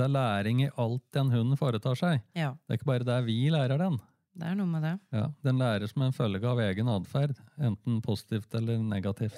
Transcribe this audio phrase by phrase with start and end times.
[0.00, 2.22] Det er læring i alt den hunden foretar seg.
[2.32, 3.98] Ja, Det er ikke bare der vi lærer den.
[4.40, 4.94] det er noe med det.
[5.12, 9.36] Ja, den lærer som en følge av egen atferd, enten positivt eller negativt.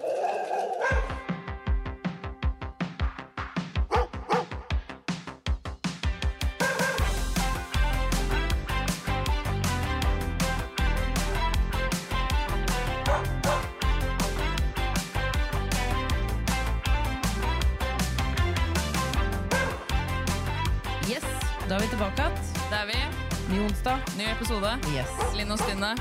[24.42, 24.70] Episode.
[24.90, 25.10] Yes.
[25.38, 25.92] Linn og Stine.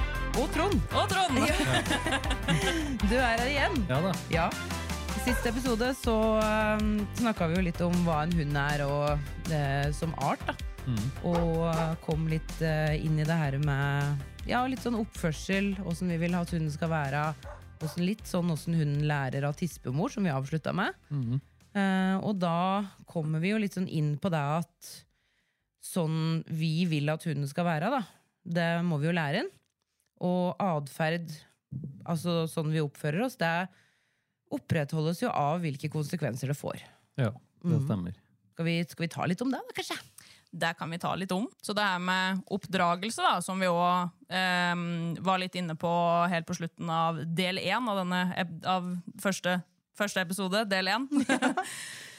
[0.42, 1.36] Og Trond, Og Trond!
[3.10, 3.76] du er her igjen.
[3.86, 4.14] Ja da.
[4.34, 4.46] Ja.
[5.14, 6.16] I siste episode så
[6.82, 10.56] um, snakka vi jo litt om hva en hund er og uh, som art, da.
[10.88, 11.04] Mm.
[11.30, 16.10] Og uh, kom litt uh, inn i det her med ja, litt sånn oppførsel, åssen
[16.10, 17.22] vi vil at hunden skal være.
[17.76, 20.98] Hvordan, litt sånn åssen hunden lærer av tispemor, som vi avslutta med.
[21.14, 21.38] Mm.
[21.78, 24.90] Eh, og da kommer vi jo litt sånn inn på det at
[25.92, 28.02] sånn vi vil at hunden skal være, da.
[28.44, 29.52] Det må vi jo lære inn.
[30.22, 31.32] Og atferd,
[32.06, 33.54] altså sånn vi oppfører oss, det
[34.52, 36.82] opprettholdes jo av hvilke konsekvenser det får.
[37.20, 37.86] Ja, det stemmer.
[37.88, 38.20] stemmer.
[38.52, 39.98] Skal vi, skal vi ta litt om det, da, kanskje?
[40.52, 41.46] Det kan vi ta litt om.
[41.64, 44.84] Så det her med oppdragelse, da, som vi òg eh,
[45.24, 45.92] var litt inne på
[46.32, 48.22] helt på slutten av del én av denne
[48.68, 48.92] av
[49.24, 49.62] første,
[49.98, 51.08] første episode, del én,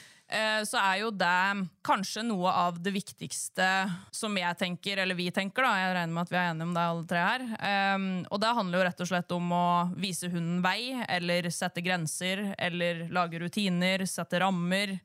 [0.65, 3.67] så er jo det kanskje noe av det viktigste
[4.15, 5.73] som jeg tenker, eller vi tenker, da.
[5.77, 7.45] Jeg regner med at vi er enige om det, alle tre her.
[7.69, 9.67] Eh, og det handler jo rett og slett om å
[9.99, 14.97] vise hunden vei, eller sette grenser, eller lage rutiner, sette rammer,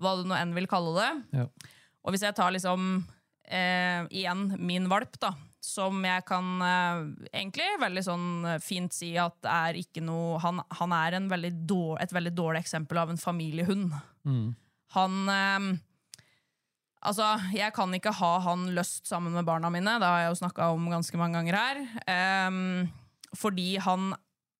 [0.00, 1.40] hva du nå enn vil kalle det.
[1.40, 1.48] Ja.
[2.04, 3.04] Og hvis jeg tar liksom
[3.48, 5.32] eh, igjen min valp, da,
[5.64, 6.98] som jeg kan eh,
[7.32, 11.52] egentlig veldig sånn eh, fint si at er ikke noe Han, han er en veldig
[11.64, 13.94] dår, et veldig dårlig eksempel av en familiehund.
[14.28, 14.52] Mm.
[14.94, 15.74] Han eh,
[17.04, 20.38] Altså, jeg kan ikke ha han løst sammen med barna mine, det har jeg jo
[20.40, 21.80] snakka om ganske mange ganger her.
[22.08, 22.86] Eh,
[23.36, 24.14] fordi han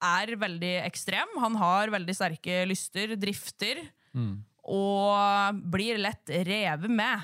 [0.04, 1.32] er veldig ekstrem.
[1.40, 3.80] Han har veldig sterke lyster, drifter,
[4.14, 4.42] Mm.
[4.68, 7.22] og blir lett revet med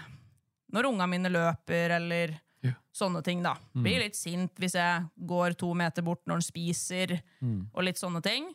[0.73, 2.73] når unga mine løper, eller Ja.
[2.93, 3.55] sånne ting, da.
[3.75, 7.69] Blir litt sint hvis jeg går to meter bort når han spiser, Mm.
[7.75, 8.55] og litt sånne ting.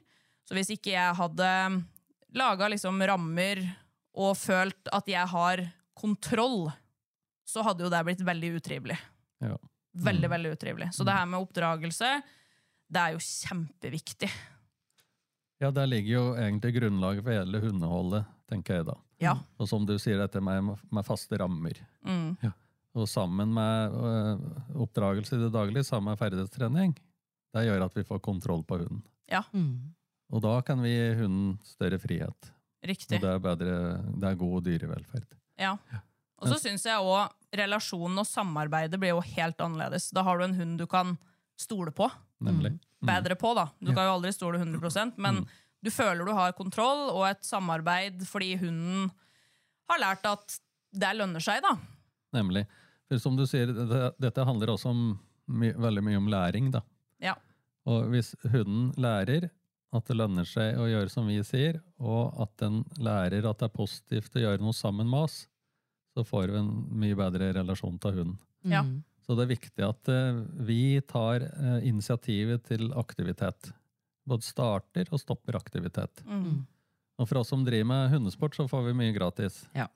[0.49, 1.85] Så hvis ikke jeg hadde
[2.33, 3.75] laga liksom rammer
[4.15, 5.61] og følt at jeg har
[5.95, 6.69] kontroll,
[7.47, 8.97] så hadde jo det blitt veldig utrivelig.
[9.43, 9.57] Ja.
[10.05, 10.89] Veldig, veldig utrivelig.
[10.95, 12.09] Så det her med oppdragelse,
[12.91, 14.31] det er jo kjempeviktig.
[15.63, 18.97] ja, der ligger jo egentlig grunnlaget for hele hundeholdet, tenker jeg da.
[19.23, 19.37] Ja.
[19.57, 21.79] Og som du sier, dette med, med faste rammer.
[22.03, 22.35] Mm.
[22.95, 24.43] Og sammen med øh,
[24.83, 26.95] oppdragelse i det daglige, sammen med ferdighetstrening,
[27.55, 29.03] det gjør at vi får kontroll på hunden.
[29.31, 29.43] Ja.
[30.31, 32.51] Og da kan vi gi hunden større frihet.
[32.85, 33.17] Riktig.
[33.17, 33.75] Og det er, bedre,
[34.21, 35.25] det er god dyrevelferd.
[35.57, 35.77] Ja.
[36.41, 40.09] Og så syns jeg òg relasjonen og samarbeidet blir jo helt annerledes.
[40.13, 41.17] Da har du en hund du kan
[41.57, 42.09] stole på.
[42.43, 42.73] Nemlig.
[43.01, 43.07] Mm.
[43.07, 43.69] Bedre på, da.
[43.79, 43.95] Du Ja.
[43.95, 45.47] kan jo aldri stole 100% men Mm.
[45.83, 49.11] du føler du har kontroll og et samarbeid fordi hunden
[49.89, 50.59] har lært at
[50.93, 51.77] det lønner seg, da.
[52.33, 52.65] Nemlig.
[53.07, 56.71] For som du sier, det, dette handler også om my, veldig mye om læring.
[56.71, 56.81] da.
[57.21, 57.35] Ja.
[57.85, 59.49] Og hvis hunden lærer
[59.95, 63.69] at det lønner seg å gjøre som vi sier, og at den lærer at det
[63.69, 65.43] er positivt å gjøre noe sammen med oss,
[66.15, 68.39] så får vi en mye bedre relasjon til hunden.
[68.65, 68.83] Ja.
[69.25, 70.37] Så det er viktig at eh,
[70.67, 73.71] vi tar eh, initiativet til aktivitet.
[74.25, 76.21] Både starter og stopper aktivitet.
[76.25, 76.63] Mm.
[77.19, 79.63] Og for oss som driver med hundesport, så får vi mye gratis.
[79.75, 79.87] Ja.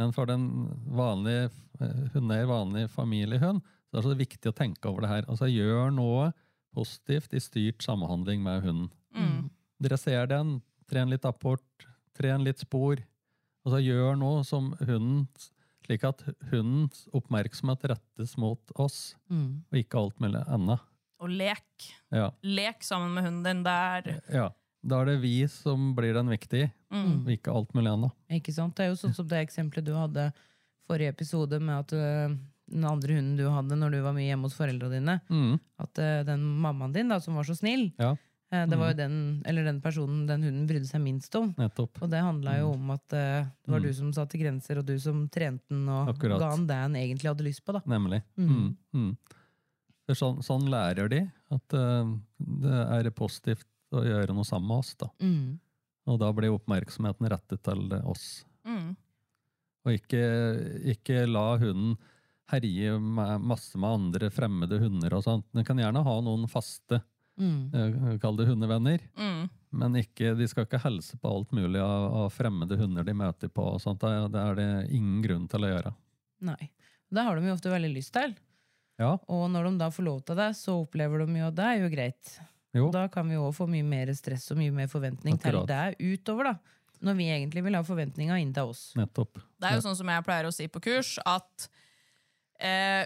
[0.00, 0.48] Men for den
[0.96, 1.50] vanlige
[1.80, 5.28] eh, hundeeier, vanlig familiehund, så er det så viktig å tenke over det her.
[5.30, 6.32] Altså gjør noe
[6.74, 8.90] positivt i styrt samhandling med hunden.
[9.14, 9.50] Mm.
[9.82, 10.56] Dresser den,
[10.90, 11.86] tren litt apport,
[12.18, 13.00] tren litt spor.
[13.64, 15.26] Altså gjør noe som hunden,
[15.86, 19.62] slik at hundens oppmerksomhet rettes mot oss, Mm.
[19.72, 20.80] og ikke alt mulig annet.
[21.20, 21.90] Og lek.
[22.12, 23.62] Ja, Lek sammen med hunden din.
[23.64, 24.20] Der.
[24.32, 24.50] ja.
[24.86, 27.24] Da er det vi som blir den viktige, Mm.
[27.24, 28.12] og ikke alt mulig annet.
[28.30, 28.74] Ikke sant?
[28.76, 30.32] Det er jo sånn som det eksempelet du hadde
[30.86, 32.36] forrige episode med at øh,
[32.74, 35.58] den andre hunden du hadde når du var mye hjemme hos foreldrene dine, Mm.
[35.78, 38.10] at uh, den mammaen din da, som var så snill, Ja.
[38.52, 41.54] uh, Det var jo den, eller den personen den hunden brydde seg minst om.
[41.58, 42.02] Nettopp.
[42.02, 43.86] Og det handla jo om at uh, det var Mm.
[43.86, 46.38] du som satte grenser, og du som trente den og Akkurat.
[46.42, 47.72] ga han det han egentlig hadde lyst på.
[47.72, 47.80] da.
[47.86, 48.22] Nemlig.
[48.36, 48.48] Mm.
[48.50, 48.76] Mm.
[48.94, 49.16] Mm.
[50.12, 52.74] Sånn, sånn lærer de at det
[53.06, 54.94] er positivt å gjøre noe sammen med oss.
[55.00, 55.08] da.
[55.22, 55.58] Mm.
[56.06, 58.44] Og da blir oppmerksomheten rettet til oss.
[58.66, 58.96] Mm.
[59.86, 60.20] Og ikke,
[60.94, 61.96] ikke la hunden
[62.52, 62.98] herje
[63.40, 65.46] masse med andre fremmede hunder og sånt.
[65.54, 67.02] Du kan gjerne ha noen faste,
[67.40, 67.74] Mm.
[67.74, 69.48] eh, kall det hundevenner, Mm.
[69.72, 73.48] men ikke, de skal ikke helse på alt mulig av, av fremmede hunder de møter
[73.48, 73.74] på.
[73.74, 73.98] og sånt.
[74.00, 75.94] Det, er- det ingen grunn til å gjøre.
[76.42, 76.70] Nei.
[77.10, 78.36] Det har de jo ofte veldig lyst til.
[78.98, 81.64] Ja, Og når de da får lov til det, så opplever de jo at det
[81.64, 82.38] er jo greit.
[82.72, 82.90] jo.
[82.92, 85.66] Da kan vi òg få mye mer stress og mye mer forventning Akkurat.
[85.66, 86.54] til det utover, da.
[87.02, 88.92] Når vi egentlig vil ha forventninga inn til oss.
[88.96, 89.34] Nettopp.
[89.60, 91.68] Det er jo sånn som jeg pleier å si på kurs, at
[92.64, 93.04] eh,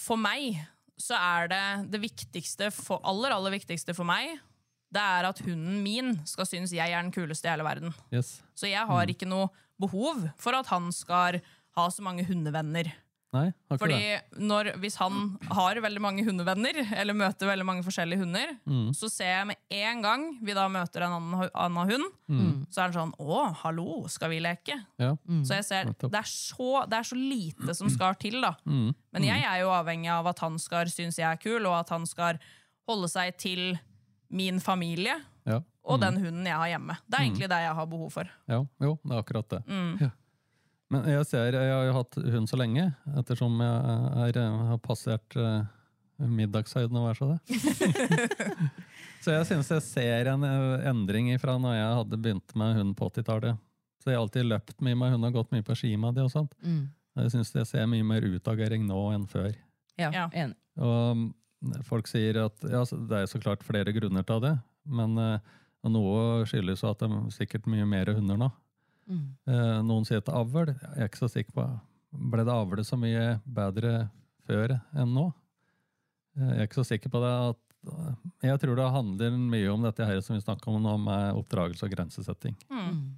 [0.00, 0.60] for meg
[1.00, 4.36] så er det det viktigste, for, aller, aller viktigste for meg,
[4.92, 7.94] det er at hunden min skal synes jeg er den kuleste i hele verden.
[8.12, 8.40] Yes.
[8.54, 9.48] Så jeg har ikke noe
[9.80, 11.40] behov for at han skal
[11.76, 12.90] ha så mange hundevenner.
[13.32, 14.40] Nei, har ikke Fordi det.
[14.44, 18.90] når, hvis han har veldig mange hundevenner, eller møter veldig mange forskjellige hunder, Mm.
[18.92, 22.66] så ser jeg med en gang vi da møter en annen, annen hund, Mm.
[22.68, 25.16] så er han sånn 'Å, hallo, skal vi leke?' Ja.
[25.44, 28.54] Så jeg ser, det er, så, det er så lite som skal til, da.
[28.66, 28.94] Mm.
[29.12, 31.88] Men jeg er jo avhengig av at han skal synes jeg er kul, og at
[31.88, 32.38] han skal
[32.86, 33.78] holde seg til
[34.30, 35.60] min familie Ja.
[35.84, 36.96] og den hunden jeg har hjemme.
[37.08, 38.24] Det er egentlig det jeg har behov for.
[38.48, 39.66] Ja, jo, det er akkurat det.
[39.66, 40.00] Mm.
[40.00, 40.10] Ja.
[40.92, 45.36] Men jeg ser, jeg har jo hatt hund så lenge, ettersom jeg er, har passert
[45.40, 45.62] uh,
[46.20, 47.60] middagshøyden og hva så det.
[49.24, 52.96] så jeg synes jeg ser en eh, endring fra når jeg hadde begynt med hund
[52.98, 53.60] på 80-tallet.
[54.02, 56.26] Så jeg har alltid løpt mye med hund og gått mye på ski med det
[56.26, 56.54] og sånt.
[56.60, 56.90] Mm.
[57.22, 59.52] Jeg synes jeg ser mye mer utagering nå enn før.
[60.00, 60.26] Ja, Ja.
[60.32, 60.56] enig.
[60.80, 61.26] Og mm,
[61.88, 64.54] folk sier at ja, det er så klart flere grunner til det,
[64.88, 65.52] men uh,
[65.88, 68.48] noe skyldes jo at det er sikkert mye mer hunder nå.
[69.08, 69.24] Mm.
[69.48, 70.74] Eh, noen sier til avl.
[70.74, 71.66] Jeg er ikke så sikker på
[72.12, 74.10] Ble det avlet så mye bedre
[74.44, 75.30] før enn nå?
[76.36, 77.32] Eh, jeg er ikke så sikker på det.
[77.52, 77.60] At,
[78.44, 81.88] jeg tror det handler mye om dette her som vi snakker om nå, med oppdragelse
[81.88, 82.56] og grensesetting.
[82.70, 83.16] Mm.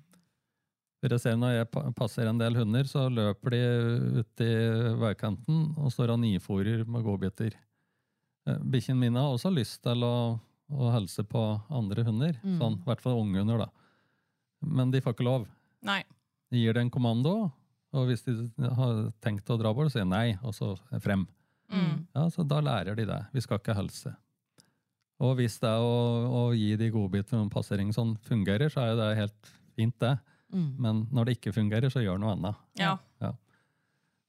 [1.05, 3.63] Dere ser Når jeg passer en del hunder, så løper de
[4.23, 4.53] ut i
[5.03, 7.59] veikanten og står og nifòrer med godbiter.
[8.49, 10.39] Eh, Bikkjene mine har også lyst til å,
[10.73, 12.39] å hilse på andre hunder.
[12.41, 12.57] Mm.
[12.63, 13.69] Sånn, I hvert fall unghunder, da.
[14.65, 15.45] Men de får ikke lov.
[15.85, 16.01] Nei.
[16.53, 17.35] De gir det en kommando,
[17.95, 18.35] og hvis de
[18.79, 21.27] har tenkt å dra bort, så sier nei, og så frem.
[21.73, 22.05] Mm.
[22.15, 23.21] Ja, så Da lærer de det.
[23.33, 24.15] Vi skal ikke helse.
[25.23, 25.95] Og hvis det å,
[26.27, 30.17] å gi de godbiter om passering sånn fungerer, så er jo det helt fint, det.
[30.55, 30.69] Mm.
[30.79, 32.61] Men når det ikke fungerer, så gjør noe annet.
[32.79, 32.97] Ja.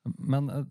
[0.05, 0.67] Men eh,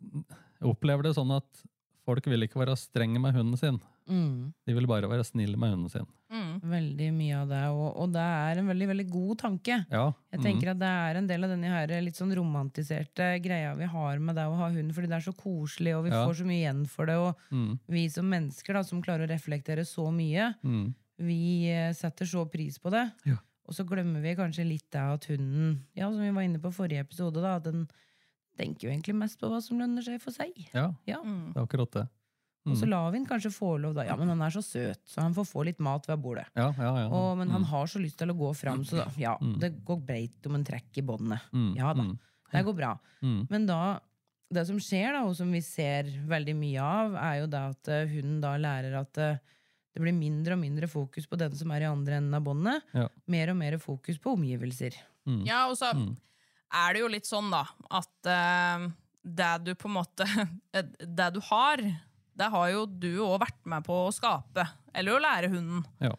[0.60, 1.64] jeg opplever det sånn at
[2.06, 3.80] folk vil ikke være strenge med hunden sin.
[4.08, 4.52] Mm.
[4.66, 6.06] De vil bare være snille med hunden sin.
[6.34, 6.60] Mm.
[6.60, 9.78] Veldig mye av det, og, og det er en veldig veldig god tanke.
[9.90, 10.12] Ja.
[10.34, 13.84] Jeg tenker at Det er en del av denne her litt sånn romantiserte greia vi
[13.88, 16.24] har med det å ha hund, fordi det er så koselig, og vi Ja.
[16.26, 17.16] får så mye igjen for det.
[17.16, 21.92] Og Mm, vi som mennesker da, som klarer å reflektere så mye, mm, vi eh,
[21.92, 23.10] setter så pris på det.
[23.24, 23.36] Ja.
[23.66, 26.72] Og så glemmer vi kanskje litt det at hunden, ja, som vi var inne på
[26.74, 27.88] forrige episode, da, at den
[28.58, 30.52] tenker jo egentlig mest på hva som lønner seg for seg.
[30.74, 31.22] ja, Ja.
[31.22, 31.52] Mm.
[31.54, 32.08] det er akkurat det.
[32.66, 32.90] Og så Mm.
[32.90, 34.04] lar vi den kanskje få lov, da.
[34.08, 36.46] Ja, men han er så søt, så han får få litt mat ved bordet.
[36.56, 37.08] Ja, ja, ja.
[37.12, 39.58] Og, men han Mm, har så lyst til å gå fram, så da, ja, Mm.
[39.60, 41.40] det går breit om en trekk i båndet.
[41.52, 42.02] mm, Ja da.
[42.02, 42.18] mm,
[42.52, 42.98] Det går bra.
[43.22, 44.00] mm, Men da,
[44.50, 47.88] det som skjer, da, og som vi ser veldig mye av, er jo det at
[47.88, 49.38] eh, hunden da lærer at eh,
[49.94, 52.82] det blir mindre og mindre fokus på den som er i andre enden av båndet.
[52.94, 53.08] Ja.
[53.28, 54.94] Mer og mer fokus på omgivelser.
[55.26, 55.44] mm.
[55.46, 56.16] Ja, og så Mm.
[56.72, 58.90] er det jo litt sånn, da, at uh,
[59.24, 60.24] det du på en måte
[60.72, 61.76] Det du har,
[62.36, 64.64] det har jo du òg vært med på å skape.
[64.94, 65.84] Eller å lære hunden.
[66.00, 66.10] Ja.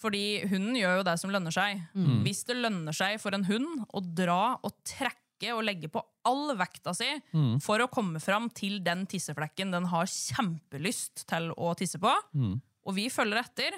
[0.00, 1.82] Fordi hunden gjør jo det som lønner seg.
[1.94, 2.22] Mm.
[2.24, 6.54] Hvis det lønner seg for en hund å dra og trekke og legge på all
[6.56, 7.60] vekta si Mm.
[7.62, 12.60] for å komme fram til den tisseflekken den har kjempelyst til å tisse på, Mm.
[12.86, 13.72] og vi følger etter,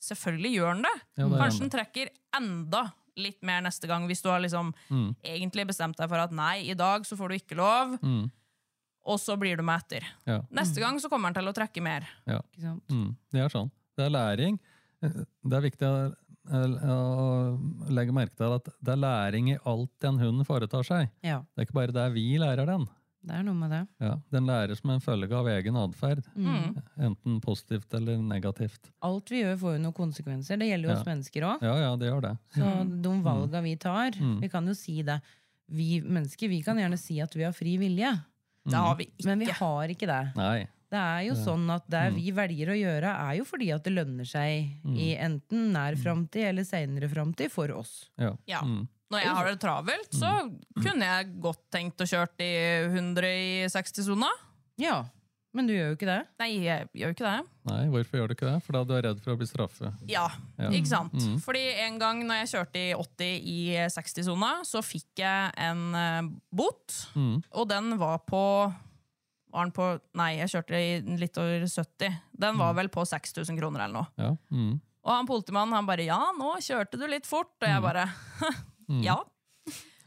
[0.00, 0.96] selvfølgelig gjør den det.
[1.18, 4.72] Ja, det Kanskje den den trekker enda litt mer neste gang, hvis du har liksom
[4.90, 5.16] Mm.
[5.24, 8.30] egentlig bestemt deg for at nei, i dag så får du ikke lov, Mm.
[9.08, 10.04] Og så blir du med etter.
[10.28, 10.42] Ja.
[10.52, 12.06] Neste gang så kommer han til å trekke mer.
[12.28, 12.84] Ikke sant?
[12.92, 13.70] Mm, det er sånn.
[13.96, 14.58] Det er læring.
[15.00, 15.96] Det er viktig å,
[16.52, 16.98] å
[17.92, 21.10] legge merke til at det er læring i alt en hund foretar seg.
[21.24, 22.86] Ja, Det er ikke bare der vi lærer den.
[23.28, 23.80] det er noe med det.
[24.00, 26.78] Ja, den lærer som en følge av egen atferd, Mm.
[26.98, 28.90] enten positivt eller negativt.
[29.02, 30.58] Alt vi gjør, får jo noen konsekvenser.
[30.58, 31.00] Det gjelder jo Ja.
[31.00, 31.62] oss mennesker òg.
[31.62, 32.38] Ja, ja, det gjør det.
[32.54, 34.40] Så de valga vi tar Mm.
[34.40, 35.20] Vi kan jo si det.
[35.68, 38.24] Vi mennesker vi kan gjerne si at vi har fri vilje,
[38.70, 39.26] Det har vi ikke.
[39.28, 40.20] men vi har ikke det.
[40.38, 40.58] Nei.
[40.88, 43.92] Det er jo sånn at det vi velger å gjøre, er jo fordi at det
[43.92, 48.08] lønner seg i enten nær framtid eller seinere framtid for oss.
[48.16, 48.32] Ja.
[48.48, 48.62] Ja.
[48.64, 48.86] Mm.
[49.12, 50.30] Når jeg har det travelt, så
[50.80, 52.54] kunne jeg godt tenkt å kjøre i
[52.88, 54.28] 100 i 60-sona.
[54.80, 55.02] Ja,
[55.54, 56.18] men du gjør jo ikke det.
[56.38, 57.46] Nei, jeg gjør jo ikke det.
[57.70, 58.62] Nei, hvorfor gjør du ikke det?
[58.64, 59.94] For da er du redd for å bli straffet.
[60.08, 60.26] Ja,
[60.58, 60.68] Ja.
[60.70, 61.12] ikke sant?
[61.14, 61.38] Mm.
[61.44, 63.60] Fordi en gang når jeg kjørte i 80 i
[63.96, 67.42] 60-sona, så fikk jeg en eh, bot, Mm.
[67.52, 68.42] og den var på
[69.50, 72.12] var den på, Nei, jeg kjørte i litt over 70.
[72.38, 74.06] Den var vel på 6000 kroner eller noe.
[74.20, 74.34] Ja.
[74.52, 74.74] Mm.
[75.08, 78.04] Og han politimannen han bare 'ja, nå kjørte du litt fort', og jeg bare
[78.88, 79.02] Mm.
[79.02, 79.16] ja.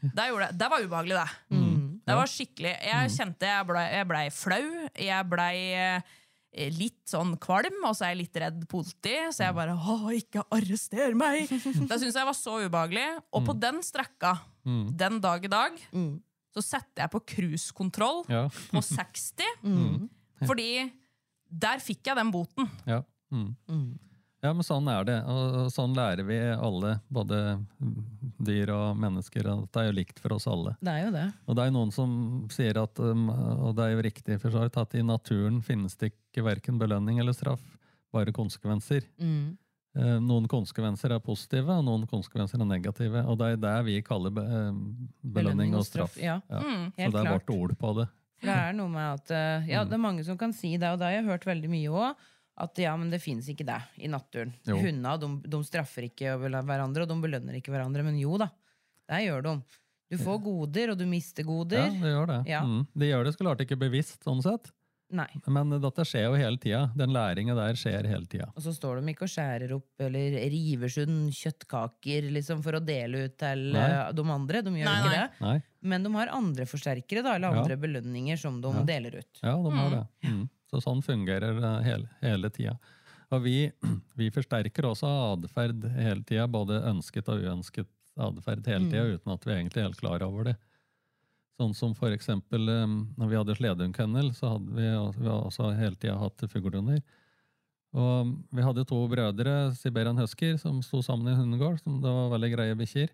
[0.02, 0.58] Det, gjorde jeg.
[0.58, 1.30] det var ubehagelig, det.
[2.12, 4.66] Det var skikkelig Jeg kjente jeg blei ble flau.
[5.00, 9.54] Jeg blei eh, litt sånn kvalm, og så er jeg litt redd politi, så jeg
[9.56, 11.48] bare 'Å, ikke arrester meg!'
[11.88, 13.06] Det syns jeg var så ubehagelig.
[13.32, 14.96] Og på den strekka, Mm.
[14.96, 16.20] den dag i dag, Mm.
[16.54, 18.48] så setter jeg på cruisekontroll Ja.
[18.48, 20.08] på 60, Mm.
[20.46, 20.92] fordi
[21.50, 22.70] der fikk jeg den boten.
[22.86, 23.02] Ja.
[23.32, 23.98] Mm.
[24.42, 24.48] Mm.
[24.48, 25.16] ja, men sånn er det.
[25.30, 27.38] Og sånn lærer vi alle, både
[28.42, 29.46] dyr og mennesker.
[29.52, 30.74] at Det er jo likt for oss alle.
[30.82, 31.26] Det er jo det.
[31.46, 34.50] Og det er jo noen som sier at, um, og det er jo riktig for
[34.50, 37.62] så vidt, at i naturen finnes det ikke verken belønning eller straff,
[38.12, 39.06] bare konsekvenser.
[39.20, 39.56] Mm.
[39.94, 43.22] Eh, Noen konsekvenser er positive, og noen konsekvenser er negative.
[43.28, 44.72] Og det er det vi kaller be, eh,
[45.22, 46.16] belønning og straff.
[46.16, 46.92] Ja, Mm.
[46.96, 48.08] Så det er vårt ord på det.
[48.42, 50.98] Det er noe med at eh, Ja, det er mange som kan si det, og
[50.98, 52.16] det har jeg hørt veldig mye òg.
[52.62, 54.52] At ja, men det fins ikke det i naturen.
[54.68, 58.04] Hundene de, de straffer ikke hverandre, og de belønner ikke hverandre.
[58.06, 58.46] Men jo da,
[59.10, 59.56] det gjør de.
[60.12, 61.86] Du får goder, og du mister goder.
[61.88, 62.38] Ja, det gjør det.
[62.52, 62.60] Ja.
[62.68, 62.84] Mm.
[62.94, 64.70] De gjør det så klart ikke bevisst, sånn sett.
[65.12, 65.26] Nei.
[65.52, 66.86] Men dette skjer jo hele tida.
[66.96, 68.46] Den læringa der skjer hele tida.
[68.56, 72.80] Og så står de ikke og skjærer opp eller river sund kjøttkaker liksom, for å
[72.84, 73.82] dele ut til Nei.
[73.90, 74.62] eh, de andre.
[74.64, 75.18] De gjør Nei, ikke nei.
[75.18, 75.44] det.
[75.44, 75.58] Nei.
[75.92, 77.60] Men de har andre forsterkere, da, eller Ja.
[77.64, 78.84] andre belønninger som de Ja.
[78.88, 79.32] deler ut.
[79.42, 80.06] Ja, de har det.
[80.30, 80.48] Mm.
[80.72, 82.78] Så sånn fungerer det hele, hele tida.
[83.32, 83.56] Og vi,
[84.18, 89.48] vi forsterker også atferd hele tida, både ønsket og uønsket atferd hele tida, uten at
[89.48, 90.58] vi egentlig er helt klar over det.
[91.60, 94.86] Sånn som for eksempel når vi hadde sledehundkennel, så hadde vi,
[95.20, 97.02] vi har også hele tida hatt fuglehunder.
[97.92, 101.76] Og vi hadde to brødre, Siberian Husker, som sto sammen i hundegård.
[101.82, 103.12] Som det var veldig greie bikkjer.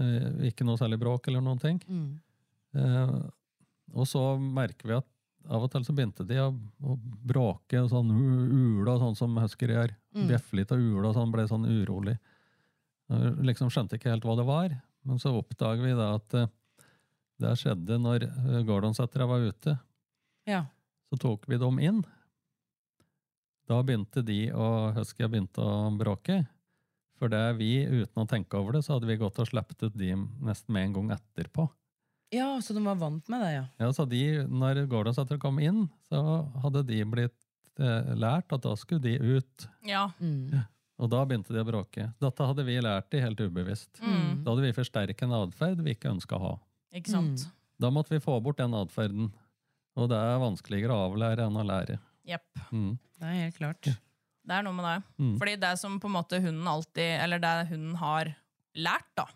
[0.00, 1.78] Eh, ikke noe særlig bråk eller noen ting.
[1.86, 2.08] Mm.
[2.74, 3.14] Eh,
[3.94, 5.08] og så merker vi at
[5.48, 6.50] av og til så begynte de å,
[6.84, 9.94] å bråke og sånn ule sånn som husker gjør.
[10.16, 10.28] Mm.
[10.28, 12.16] Bjeffe litt og ule og sånn, ble sånn urolig.
[13.10, 14.76] Jeg liksom skjønte ikke helt hva det var.
[15.08, 16.50] Men så oppdager vi da at eh,
[17.40, 19.76] det skjedde når uh, Gordon-settere var ute.
[20.48, 20.66] Ja.
[21.08, 22.02] Så tok vi dem inn.
[23.70, 26.42] Da begynte de og Husky begynte å bråke.
[27.20, 29.96] For det vi, uten å tenke over det, så hadde vi gått og sluppet ut
[29.96, 31.66] de nesten med en gang etterpå.
[32.30, 33.64] Ja, så de var vant med det, ja.
[33.82, 36.20] Ja, så de, når Gordon-settere kom inn, så
[36.62, 39.66] hadde de blitt eh, lært at da skulle de ut.
[39.86, 40.08] Ja.
[40.22, 40.62] Mm.
[41.00, 42.10] Og da begynte de å bråke.
[42.20, 44.02] Dette hadde vi lært de helt ubevisst.
[44.04, 44.42] Mm.
[44.44, 46.52] Da hadde vi forsterket en atferd vi ikke ønska å ha.
[46.94, 47.46] Ikke sant?
[47.80, 49.30] Da måtte vi få bort den atferden.
[49.98, 51.96] Og det er vanskeligere å avlære enn å lære.
[52.28, 52.62] Jepp.
[52.70, 52.92] Mm.
[53.18, 53.90] Det er helt klart.
[54.50, 54.98] Det er noe med det.
[55.22, 55.34] Mm.
[55.40, 58.32] Fordi det som på en måte hunden alltid Eller det hunden har
[58.74, 59.26] lært, da.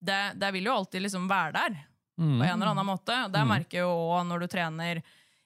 [0.00, 1.78] Det, det vil jo alltid liksom være der,
[2.18, 2.38] Mm.
[2.40, 3.32] på en eller annen måte.
[3.32, 3.48] Det Mm.
[3.48, 5.02] merker jo òg når du trener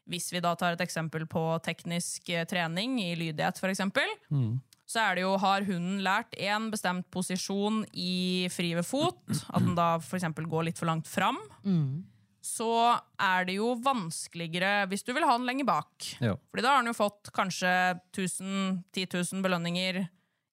[0.06, 4.60] Hvis vi da tar et eksempel på teknisk eh, trening, i lydighet eksempel, Mm.
[4.86, 9.16] så er det jo, har hunden lært en bestemt posisjon i fri ved fot,
[9.48, 12.04] at den da eksempel går litt for langt fram, Mm.
[12.42, 15.88] så er det jo vanskeligere hvis du vil ha den lenger bak.
[16.20, 16.34] Ja.
[16.52, 20.06] Fordi da har den jo fått kanskje 1000, 10 000 belønninger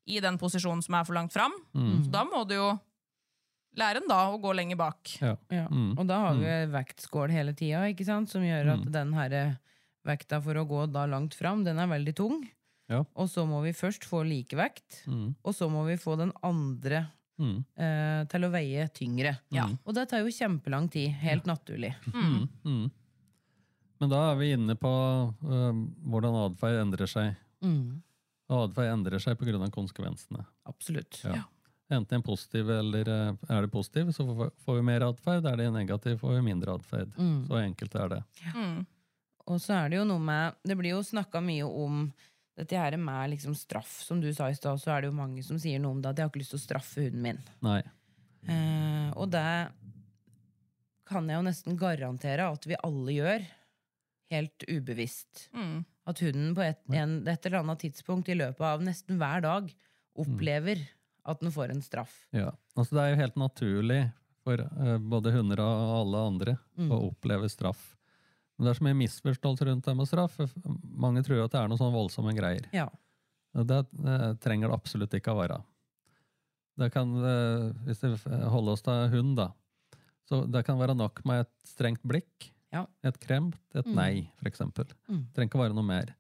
[0.07, 1.51] i den posisjonen som er for langt fram.
[1.75, 2.05] Mm.
[2.05, 2.79] Så da må du jo
[3.77, 5.09] lære den da å gå lenger bak.
[5.21, 5.35] Ja.
[5.49, 5.67] Ja.
[5.71, 5.93] Mm.
[5.97, 7.83] Og da har vi vektskål hele tida,
[8.27, 8.91] som gjør at Mm.
[8.91, 9.59] den her
[10.05, 12.47] vekta for å gå da langt fram, den er veldig tung.
[12.89, 13.03] Ja.
[13.15, 15.35] Og så må vi først få likevekt, Mm.
[15.45, 17.07] og så må vi få den andre
[17.39, 17.63] Mm.
[17.77, 19.39] eh, til å veie tyngre.
[19.49, 19.67] Ja.
[19.85, 21.95] Og det tar jo kjempelang tid, helt naturlig.
[22.13, 22.49] Mm.
[22.65, 22.91] Mm.
[24.01, 24.89] Men da er vi inne på
[25.45, 25.71] uh,
[26.09, 27.35] hvordan atferd endrer seg.
[27.63, 28.01] Mm.
[28.49, 29.69] Atferd endrer seg pga.
[29.71, 30.45] konsekvensene.
[30.67, 31.21] Absolutt.
[31.23, 31.43] Ja.
[31.91, 35.45] Enten en positiv eller eh, er det positiv, så får- vi mer atferd.
[35.51, 37.11] Er det negativ, får vi mindre atferd.
[37.17, 37.47] Mm.
[37.49, 38.21] Så enkelt er det.
[38.55, 38.85] Mm.
[39.51, 42.05] Og så er det jo noe med Det blir jo snakka mye om
[42.57, 43.91] dette her med liksom straff.
[44.05, 46.09] Som du sa i stad, så er det jo mange som sier noe om det
[46.11, 47.41] at 'jeg har ikke lyst til å straffe hunden min'.
[47.61, 47.81] Nei.
[48.47, 49.67] Eh, og det
[51.09, 53.45] kan jeg jo nesten garantere at vi alle gjør.
[54.31, 55.49] Helt ubevisst.
[55.53, 55.83] Mm.
[56.07, 59.73] At hunden på et, en, et eller annet tidspunkt i løpet av nesten hver dag
[60.21, 60.79] opplever
[61.25, 62.27] at den får en straff.
[62.33, 62.51] Ja.
[62.75, 64.01] Altså, det er jo helt naturlig
[64.43, 66.89] for eh, både hunder og alle andre Mm.
[66.91, 67.95] å oppleve straff.
[68.57, 70.37] Men det er så mye misforståelse rundt det med straff.
[70.83, 72.65] Mange tror at det er noen sånne voldsomme greier.
[72.73, 72.87] Ja.
[73.53, 75.61] Det eh, trenger det absolutt ikke å være.
[76.79, 78.13] Det kan, eh, hvis vi
[78.49, 79.49] holder oss til hund, da,
[80.29, 82.85] så det kan være nok med et strengt blikk, Ja.
[83.03, 83.95] et kremt, et Mm.
[83.95, 84.85] nei, eksempel.
[85.09, 85.25] Mm.
[85.33, 86.15] Trenger ikke være noe mer.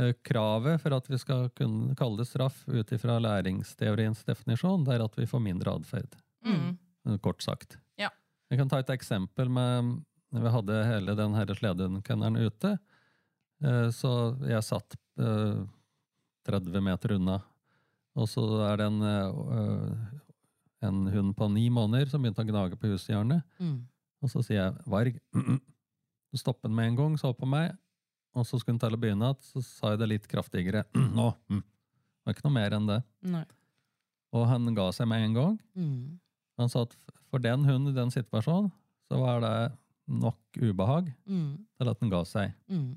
[0.00, 4.94] Eh, Kravet for at vi skal kunne kalle det straff ut ifra læringsteoriens definisjon, det
[4.96, 6.14] er at vi får mindre atferd.
[6.46, 6.78] Mm.
[7.06, 7.76] eh, Kort sagt.
[8.00, 8.08] Ja.
[8.50, 9.98] Jeg kan ta et eksempel med
[10.32, 12.78] vi hadde hele den sledehundkennelen ute.
[13.62, 14.12] eh, Så
[14.48, 15.60] jeg satt eh,
[16.48, 17.42] 30 meter unna,
[18.16, 19.02] og så er det en,
[20.82, 23.44] en hund på ni måneder som begynte å gnage på hushjørnet.
[23.60, 23.86] Mm.
[24.22, 25.20] Og så sier jeg 'varg'.
[26.32, 27.74] Så stopper han med en gang, så på meg,
[28.34, 29.42] og så skulle han til å begynne igjen.
[29.44, 30.84] Så sa jeg det litt kraftigere.
[30.94, 31.62] 'Nå!' Mm.
[31.62, 33.00] Det var ikke noe mer enn det.
[33.26, 33.44] Nei.
[34.32, 35.54] Og han ga seg med en gang.
[35.76, 36.18] Mm.
[36.60, 36.94] Han sa at
[37.28, 38.70] for den hunden i den situasjonen,
[39.10, 39.72] så var det
[40.08, 41.66] nok ubehag Mm.
[41.78, 42.54] til at den ga seg.
[42.70, 42.96] Mm.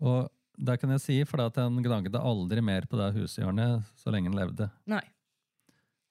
[0.00, 4.10] Og det kan jeg si, for han den gnagde aldri mer på det hushjørnet så
[4.10, 4.70] lenge den levde.
[4.86, 5.02] Nei.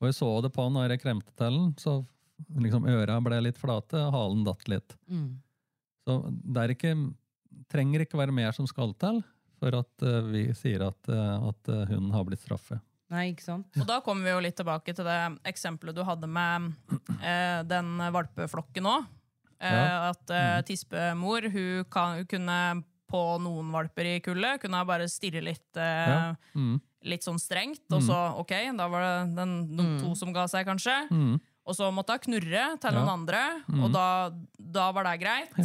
[0.01, 2.05] Og jeg så det på han når jeg kremte til den, så
[2.55, 4.95] liksom øra ble litt flate, og halen datt litt.
[5.09, 5.39] Mm.
[6.05, 6.19] Så
[6.53, 6.93] det er ikke,
[7.71, 9.23] trenger ikke være mer som skal til
[9.57, 12.79] for at eh, vi sier at, eh, at eh, hunden har blitt straffet.
[13.09, 13.69] Nei, ikke sant?
[13.79, 16.73] Og da kommer vi jo litt tilbake til det eksempelet du hadde med
[17.23, 19.07] eh, den valpeflokken òg.
[19.57, 20.11] Eh, Ja.
[20.11, 22.57] At eh, tispemor hun, kan, hun kunne
[23.09, 26.35] på noen valper i kullet kunne bare stirre litt, Ja.
[26.53, 26.75] Mm.
[27.07, 30.67] litt sånn strengt, og så ok, da var det den, de to som ga seg,
[30.67, 30.97] kanskje.
[31.09, 31.37] Mm.
[31.67, 32.99] Og så måtte hun knurre til Ja.
[32.99, 33.41] noen andre,
[33.81, 34.05] og da,
[34.59, 35.55] da var det greit.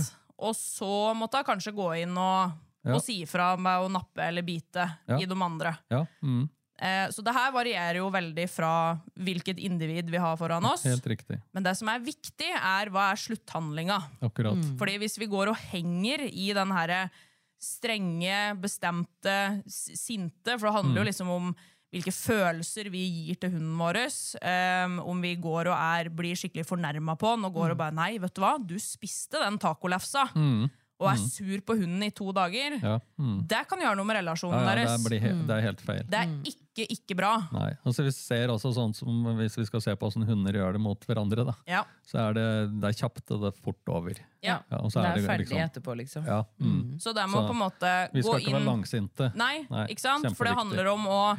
[0.43, 2.53] Og så måtte hun kanskje gå inn og,
[2.85, 2.97] Ja.
[2.97, 5.19] og si ifra med å nappe eller bite Ja.
[5.19, 5.77] i de andre.
[5.91, 6.49] Ja, mm.
[6.83, 10.83] Eh, så det her varierer jo veldig fra hvilket individ vi har foran oss.
[10.83, 11.41] helt riktig.
[11.55, 14.01] Men det som er viktig, er hva er slutthandlinga.
[14.21, 14.59] Akkurat.
[14.81, 17.09] Fordi hvis vi går og henger i den herre
[17.63, 21.53] strenge, bestemte, sinte For det handler jo liksom om
[21.93, 23.99] hvilke følelser vi gir til hunden vår.
[24.41, 27.93] Um, om vi går og er, blir skikkelig fornærma på den og går og bare
[27.93, 30.71] 'Nei, vet du hva, du spiste den tacolefsa', Mm.
[31.03, 32.79] og er sur på hunden i to dager.
[32.81, 33.47] Ja, mm.
[33.49, 35.05] Det kan gjøre noe med relasjonen ja, ja, det, deres.
[35.05, 36.03] blir he det er helt feil.
[36.07, 37.33] Det er ikke, ikke bra.
[37.53, 37.73] Nei.
[37.85, 40.81] Altså, vi ser også sånn som Hvis vi skal se på hvordan hunder gjør det
[40.81, 41.83] mot hverandre, da, Ja.
[42.07, 44.15] så er det, det er kjapt og det er fort over.
[44.43, 44.61] Ja.
[44.71, 46.25] Ja, og så Det er det ferdig liksom- etterpå, liksom.
[46.25, 47.01] Ja, mm.
[47.03, 49.35] Så det må Så på en måte gå inn Vi skal ikke være langsinte.
[49.37, 50.37] Nei, Nei, ikke sant?
[50.37, 51.37] For det handler om å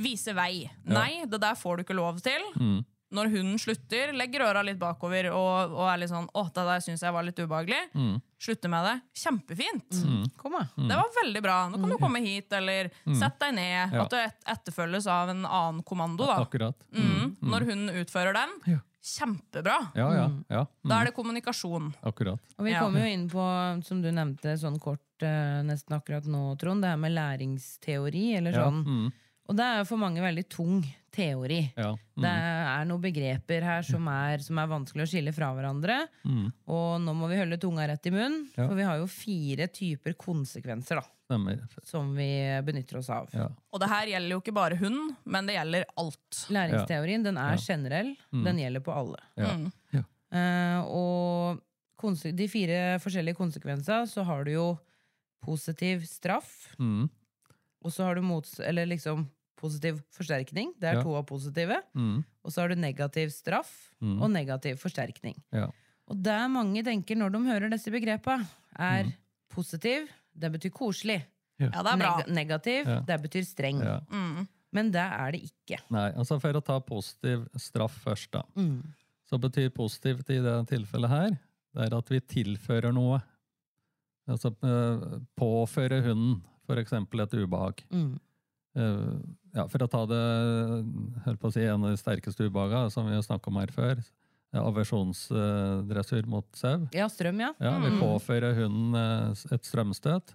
[0.00, 0.70] vise vei.
[0.84, 2.40] Nei, det der får du ikke lov til.
[2.56, 2.80] Mm.
[3.10, 6.78] Når hunden slutter, legger øra litt bakover og, og er litt sånn 'Å, det der
[6.84, 7.88] syns jeg var litt ubehagelig'.
[7.92, 8.20] Mm.
[8.38, 8.94] Slutter med det.
[9.18, 9.98] Kjempefint.
[10.38, 10.68] Kom, da.
[10.78, 11.56] Det var veldig bra.
[11.68, 13.90] Nå kan du komme hit, eller sett deg ned.
[13.90, 13.94] Mm.
[13.96, 14.04] Ja.
[14.04, 16.24] At det et etterfølges av en annen kommando.
[16.24, 16.38] da.
[16.44, 16.76] Akkurat.
[16.94, 17.36] Mm.
[17.42, 18.78] Når hunden utfører den, Ja.
[19.02, 19.90] kjempebra.
[19.96, 20.30] Ja, ja.
[20.48, 20.64] ja.
[20.86, 21.00] Da Mm.
[21.00, 21.94] er det kommunikasjon.
[22.04, 22.38] Akkurat.
[22.58, 26.56] Og vi kommer jo inn på, som du nevnte sånn kort eh, nesten akkurat nå,
[26.58, 28.64] Trond, det her med læringsteori, eller Ja.
[28.70, 28.84] sånn.
[28.86, 29.12] Mm.
[29.50, 31.58] Og det er jo for mange veldig tung teori.
[31.74, 31.88] Ja.
[32.22, 35.96] Det er noen begreper her som er, som er vanskelig å skille fra hverandre.
[36.22, 36.44] Mm.
[36.70, 38.68] Og nå må vi holde tunga rett i munnen, Ja.
[38.68, 41.58] for vi har jo fire typer konsekvenser da, Stemmer.
[41.82, 42.28] som vi
[42.62, 43.26] benytter oss av.
[43.34, 43.48] Ja.
[43.74, 46.44] Og det her gjelder jo ikke bare hund, men det gjelder alt.
[46.54, 48.44] Læringsteorien den er generell, Mm.
[48.44, 49.18] den gjelder på alle.
[49.36, 49.56] Ja.
[49.56, 49.72] Mm.
[50.32, 51.60] Eh, og
[52.36, 54.78] de fire forskjellige konsekvenser, så har du jo
[55.44, 57.10] positiv straff, Mm.
[57.84, 59.26] og så har du mots eller liksom
[59.60, 60.72] positiv forsterkning.
[60.80, 61.02] Det er Ja.
[61.04, 61.76] to av positive.
[61.94, 62.24] Mm.
[62.44, 64.22] Og så har du negativ straff Mm.
[64.22, 65.36] og negativ forsterkning.
[65.52, 65.68] Ja.
[66.08, 69.12] Og det mange tenker når de hører disse begrepene, er Mm.
[69.50, 71.22] positiv, det betyr koselig.
[71.60, 72.16] Ja, det er bra.
[72.26, 73.00] Neg negativ, Ja.
[73.00, 73.82] det betyr streng.
[73.82, 74.00] Ja.
[74.10, 74.48] Mm.
[74.72, 75.80] Men det er det ikke.
[75.90, 78.42] Nei, altså for å ta positiv straff først, da.
[78.56, 78.82] Mm.
[79.30, 81.30] Så betyr positivt i det tilfellet her,
[81.74, 83.20] det er at vi tilfører noe.
[84.28, 87.82] Altså påfører påføre hunden for eksempel et ubehag.
[87.90, 88.18] Mm.
[89.54, 90.20] Ja, for å ta det,
[91.26, 93.72] holdt på å si, en av de sterkeste ubehagene som vi har snakket om her
[93.74, 94.02] før,
[95.00, 96.86] aversjonsdressur mot sau.
[96.94, 97.52] Ja, strøm, ja.
[97.60, 98.00] Ja, vi Mm.
[98.00, 100.26] påfører hunden eh, et strømstøt.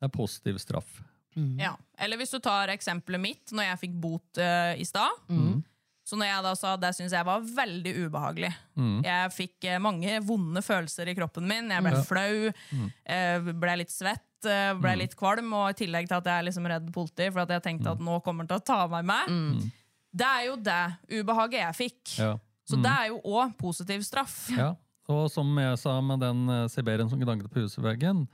[0.00, 1.02] Det er positiv straff.
[1.36, 1.58] Mm.
[1.60, 1.76] Ja.
[1.98, 5.10] Eller hvis du tar eksempelet mitt, når jeg fikk bot uh, i stad.
[5.30, 5.62] Mm.
[6.04, 8.50] Så når jeg da sa det syns jeg var veldig ubehagelig.
[8.76, 9.02] Mm.
[9.06, 11.70] Jeg fikk eh, mange vonde følelser i kroppen min.
[11.70, 12.02] Jeg ble Ja.
[12.02, 13.52] flau, mm.
[13.62, 16.90] ble litt svett, ble litt kvalm, og i tillegg til at jeg er liksom redd
[16.94, 19.30] politi, for at jeg tenkte at nå kommer han til å ta meg med.
[19.32, 19.70] Mm.
[20.12, 20.82] Det er jo det
[21.20, 22.14] ubehaget jeg fikk.
[22.18, 22.32] Ja.
[22.68, 24.46] Så det er jo òg positiv straff.
[24.54, 24.74] Ja,
[25.10, 28.26] og som jeg sa med den uh, siberen som gnagde på husveggen,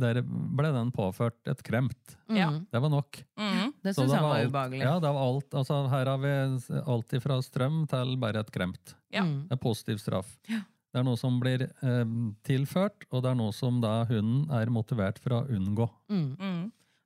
[0.00, 2.16] der ble den påført et kremt.
[2.34, 2.48] Ja.
[2.70, 3.20] Det var nok.
[3.38, 3.72] Mm.
[3.82, 4.82] Det syns jeg var alt- ubehagelig.
[4.82, 6.32] Ja, det var alt, altså, her har vi
[6.82, 8.94] alt fra strøm til bare et kremt.
[9.14, 9.22] Ja.
[9.22, 9.44] Mm.
[9.50, 10.32] Det er positiv straff.
[10.94, 12.04] Det er noe som blir eh,
[12.46, 15.88] tilført, og det er noe som da hunden er motivert for å unngå.
[16.12, 16.28] Mm.
[16.38, 16.60] Mm.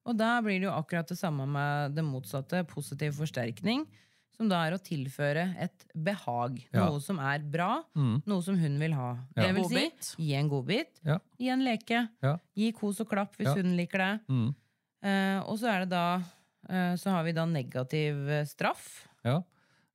[0.09, 3.87] Og da blir det jo akkurat det samme med det motsatte, positiv forsterkning,
[4.37, 6.61] som da er å tilføre et behag.
[6.73, 6.85] Ja.
[6.87, 8.23] Noe som er bra, Mm.
[8.29, 9.17] noe som hun vil ha.
[9.37, 9.43] Ja.
[9.49, 9.91] Det vil si,
[10.29, 11.19] gi en godbit, Ja.
[11.41, 12.37] gi en leke, Ja.
[12.55, 13.55] gi kos og klapp hvis Ja.
[13.55, 14.21] hun liker det.
[14.29, 14.55] Mm.
[15.03, 16.23] Eh, og så er det da
[16.69, 19.09] eh, Så har vi da negativ eh, straff.
[19.25, 19.41] Ja.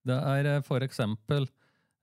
[0.05, 1.47] Det er eh, for eksempel eh,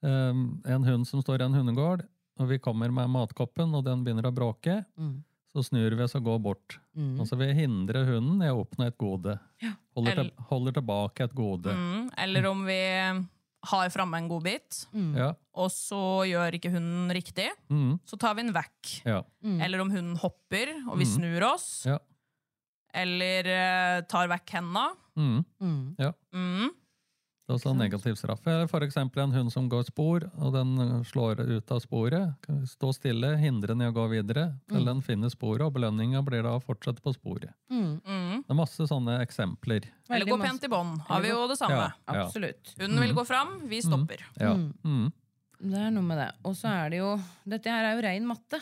[0.02, 2.06] en hund som står i en hundegård,
[2.40, 4.84] og vi kommer med matkoppen, og den begynner å bråke.
[4.98, 5.22] Mm.
[5.52, 6.78] Så snur vi oss og går bort.
[6.96, 7.18] Mm.
[7.20, 9.34] Altså vi hindrer hunden i å oppnå et gode.
[9.60, 9.72] Ja.
[9.96, 11.74] Holder, til, holder tilbake et gode.
[11.74, 12.10] Mm.
[12.22, 12.78] Eller om vi
[13.72, 15.16] har framme en godbit, Mm.
[15.18, 15.34] Ja.
[15.54, 17.98] og så gjør ikke hunden riktig, Mm.
[18.06, 19.02] så tar vi den vekk.
[19.04, 19.22] Ja.
[19.44, 19.60] Mm.
[19.60, 21.16] Eller om hunden hopper, og vi Mm.
[21.18, 21.84] snur oss.
[21.84, 21.98] Ja.
[22.94, 24.88] Eller eh, tar vekk henda.
[25.16, 25.44] Mm.
[27.50, 27.58] Mm.
[27.58, 28.46] så Det er også negativ straff.
[28.46, 32.34] Eller for eksempel en hund som går spor, og den slår ut av sporet.
[32.46, 34.84] Kan Stå stille, hindre den i å gå videre, til Mm.
[34.86, 37.52] den finner sporet, og belønninga blir da å fortsette på sporet.
[37.70, 38.00] Mm.
[38.06, 38.44] Mm.
[38.46, 39.84] Det er masse sånne eksempler.
[40.08, 41.00] Eller gå pent i bånd.
[41.08, 41.70] Har vi jo det samme.
[41.76, 41.92] Ja.
[42.14, 42.26] Ja.
[42.26, 42.74] Absolutt.
[42.78, 44.18] Hunden vil gå fram, vi stopper.
[44.38, 44.54] Ja.
[44.54, 44.74] Mm.
[44.84, 45.12] Mm.
[45.62, 46.32] Det er noe med det.
[46.44, 48.60] Og så er det jo Dette her er jo rein matte.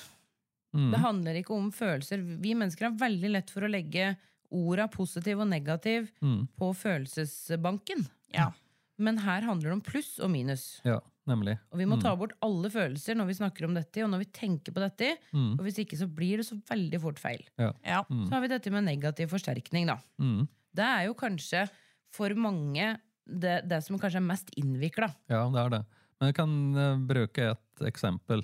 [0.75, 0.91] Mm.
[0.93, 2.21] Det handler ikke om følelser.
[2.43, 4.17] Vi mennesker har veldig lett for å legge
[4.51, 6.49] orda positiv og negativ Mm.
[6.59, 8.07] på følelsesbanken.
[8.35, 8.51] Ja.
[8.99, 10.67] Men her handler det om pluss og minus.
[10.87, 10.99] Ja,
[11.31, 11.55] nemlig.
[11.71, 14.31] Og vi må ta bort alle følelser når vi snakker om dette, og når vi
[14.41, 15.13] tenker på dette.
[15.31, 15.53] Mm.
[15.55, 17.45] Og hvis ikke så blir det så veldig fort feil.
[17.61, 18.03] Ja.
[18.09, 20.01] Så har vi dette med negativ forsterkning, da.
[20.19, 20.49] Mm.
[20.75, 21.69] Det er jo kanskje
[22.15, 22.97] for mange
[23.29, 25.11] det, det som kanskje er mest innvikla.
[25.31, 25.83] Ja, det er det.
[26.19, 28.43] Men jeg kan eh, bruke et eksempel.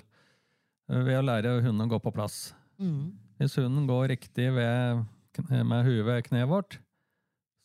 [0.85, 2.53] Ved å lære hunden å gå på plass.
[2.77, 3.15] Mm.
[3.41, 5.01] Hvis hunden går riktig ved,
[5.49, 6.77] med huet ved kneet vårt,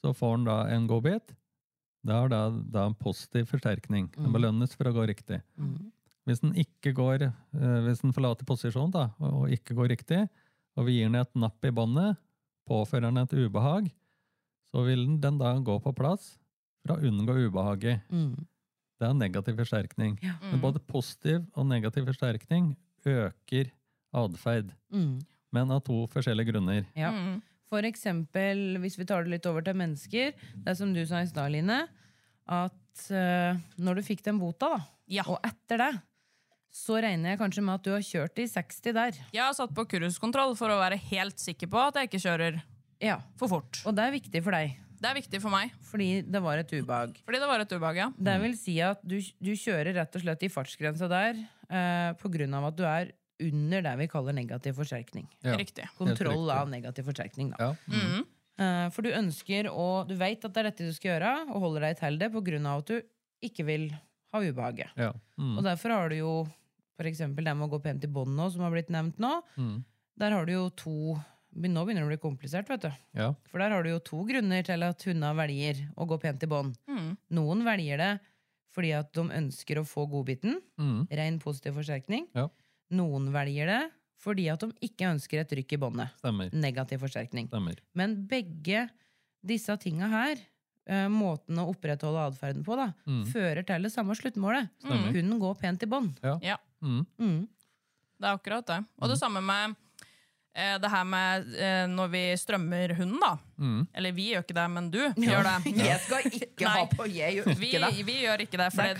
[0.00, 1.34] så får han da en godbit.
[2.06, 4.10] Det er da, da en positiv forsterkning.
[4.14, 4.32] Den Mm.
[4.32, 5.42] belønnes for å gå riktig.
[5.58, 5.90] Mm.
[6.26, 10.28] Hvis den ikke går, eh, hvis den forlater posisjon da, og ikke går riktig,
[10.76, 12.16] og vi gir den et napp i båndet,
[12.68, 13.90] påfører den et ubehag,
[14.72, 16.38] så vil den- den da gå på plass
[16.86, 18.02] for å unngå ubehaget.
[18.10, 18.34] Mm.
[18.98, 20.18] Det er en negativ forsterkning.
[20.22, 20.34] Ja.
[20.42, 23.70] Men både positiv og negativ forsterkning øker
[24.14, 25.20] atferd, Mm.
[25.52, 26.86] men av to forskjellige grunner.
[26.94, 27.10] Ja.
[27.70, 31.22] For eksempel, hvis vi tar det litt over til mennesker, det er som du sa
[31.22, 31.84] i stad, Line,
[32.50, 34.80] at uh, når du fikk den bota, da,
[35.10, 35.24] Ja.
[35.30, 35.92] og etter det,
[36.70, 39.16] så regner jeg kanskje med at du har kjørt i 60 der.
[39.34, 42.60] Jeg har satt på kurskontroll for å være helt sikker på at jeg ikke kjører
[43.00, 43.80] Ja, for fort.
[43.88, 46.68] Og det er viktig for deg, Det er viktig for meg, fordi det var et
[46.76, 47.14] ubehag.
[47.24, 48.08] fordi det var et ubehag, ja.
[48.18, 52.64] Det vil si at du, du kjører rett og slett i fartsgrensa der eh, av
[52.68, 53.12] at du er
[53.48, 55.26] under det vi kaller negativ forsterkning.
[55.46, 55.56] Ja.
[55.60, 55.88] Riktig.
[55.98, 56.58] Kontroll riktig.
[56.58, 57.70] av negativ forsterkning, da.
[57.70, 57.96] Ja.
[57.96, 58.28] Mm.
[58.60, 61.66] Eh, For du ønsker, og du vet at det er dette du skal gjøre, og
[61.66, 63.00] holder deg til det av at du
[63.46, 63.90] ikke vil
[64.34, 64.92] ha ubehaget.
[64.96, 65.12] Ja.
[65.40, 65.56] Mm.
[65.58, 66.32] Og derfor har du jo
[67.00, 69.32] for eksempel det med å gå pent i bånd nå, som har blitt nevnt nå.
[69.56, 69.76] Mm.
[70.20, 70.96] Der har du jo to
[71.50, 72.90] Nå begynner det å bli komplisert, vet du.
[73.18, 73.32] Ja.
[73.50, 76.48] For der har du jo to grunner til at hundene velger å gå pent i
[76.50, 76.76] bånd.
[76.86, 77.08] Mm.
[77.34, 78.10] Noen velger det
[78.70, 80.60] fordi at de ønsker å få godbiten.
[80.78, 81.08] Mm.
[81.10, 82.28] Ren positiv forsterkning.
[82.38, 82.44] Ja.
[82.90, 83.80] Noen velger det
[84.20, 86.10] fordi at de ikke ønsker et rykk i båndet.
[86.52, 87.46] Negativ forsterkning.
[87.48, 87.78] Stemmer.
[87.96, 88.82] Men begge
[89.40, 90.36] disse tinga her,
[90.86, 93.24] eh, måten å opprettholde atferden på, da, Mm.
[93.32, 94.68] fører til det samme sluttmålet.
[94.84, 95.12] Stemmer.
[95.14, 96.18] Hunden går pent i bånd.
[96.22, 97.06] Ja, Mm.
[97.18, 97.48] Mm.
[98.20, 98.84] det er akkurat det.
[99.00, 99.74] Og det samme med
[100.54, 103.38] eh, det her med eh, når vi strømmer hunden, da.
[103.58, 103.86] Mm.
[103.94, 105.76] Eller vi gjør ikke det, men du gjør det.
[105.86, 106.76] Jeg skal ikke Nei.
[106.76, 108.04] ha på Jeg gjør Vi, det.
[108.04, 108.98] vi gjør ikke det, for Det.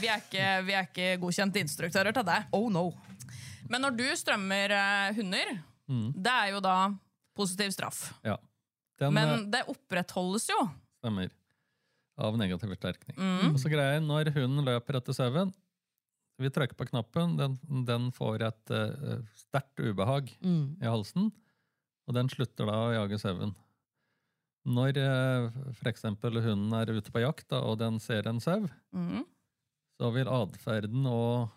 [0.00, 2.46] Vi, er ikke, vi er ikke godkjente instruktører til det.
[2.52, 2.90] Oh no.
[3.70, 6.08] Men når du strømmer eh, hunder, Mm.
[6.18, 6.72] det er jo da
[7.38, 8.12] positiv straff.
[8.26, 8.36] Ja.
[8.98, 10.56] Den Men eh, det opprettholdes jo.
[10.98, 11.30] stemmer.
[12.18, 13.14] Av negativ forsterkning.
[13.16, 13.52] Mm.
[13.52, 15.52] Og så greier jeg, når hunden løper etter sauen
[16.40, 17.54] Vi trykker på knappen, den,
[17.86, 20.76] den får et uh, sterkt ubehag Mm.
[20.82, 21.30] i halsen,
[22.08, 23.54] og den slutter da å jage sauen.
[24.66, 26.02] Når uh, f.eks.
[26.02, 29.22] hunden er ute på jakt da, og den ser en sau, Mm.
[30.00, 31.48] så vil atferden å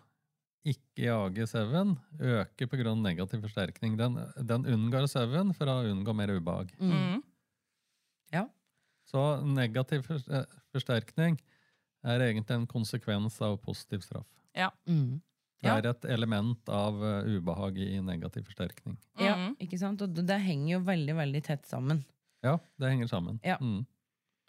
[0.66, 2.94] ikke jage sauen øke pga.
[2.94, 3.96] negativ forsterkning.
[3.96, 6.74] Den, den unngår sauen for å unngå mer ubehag.
[6.78, 6.92] Mm.
[6.92, 7.22] Mm.
[8.34, 8.44] Ja.
[9.08, 10.44] Så negativ eh,
[10.74, 11.40] forsterkning
[12.04, 14.28] er egentlig en konsekvens av positiv straff.
[14.56, 14.70] Ja.
[14.88, 15.20] Mm.
[15.60, 18.96] Det er et element av eh, ubehag i negativ forsterkning.
[19.20, 20.00] ja, ikke sant?
[20.00, 22.04] Og det, det henger jo veldig, veldig tett sammen.
[22.44, 23.40] Ja, det henger sammen.
[23.44, 23.58] Ja.
[23.60, 23.84] Mm.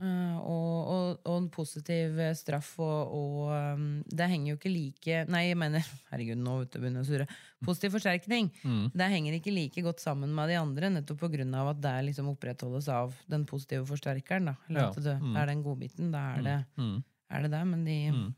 [0.02, 4.72] Eh, og, og, og en positiv eh, straff og, og um, Det henger jo ikke
[4.74, 7.28] like Nei, jeg mener Herregud, nå begynner jeg å surre.
[7.62, 8.88] Positiv forsterkning Mm.
[8.98, 12.88] det henger ikke like godt sammen med de andre, nettopp av at det liksom opprettholdes
[12.90, 14.50] av den positive forsterkeren.
[14.50, 14.56] Da.
[14.70, 15.36] Eller Ja, at det mm.
[15.38, 16.12] er den godbiten.
[16.12, 17.04] Da er det, Mm.
[17.30, 18.34] er det der, men de Mm.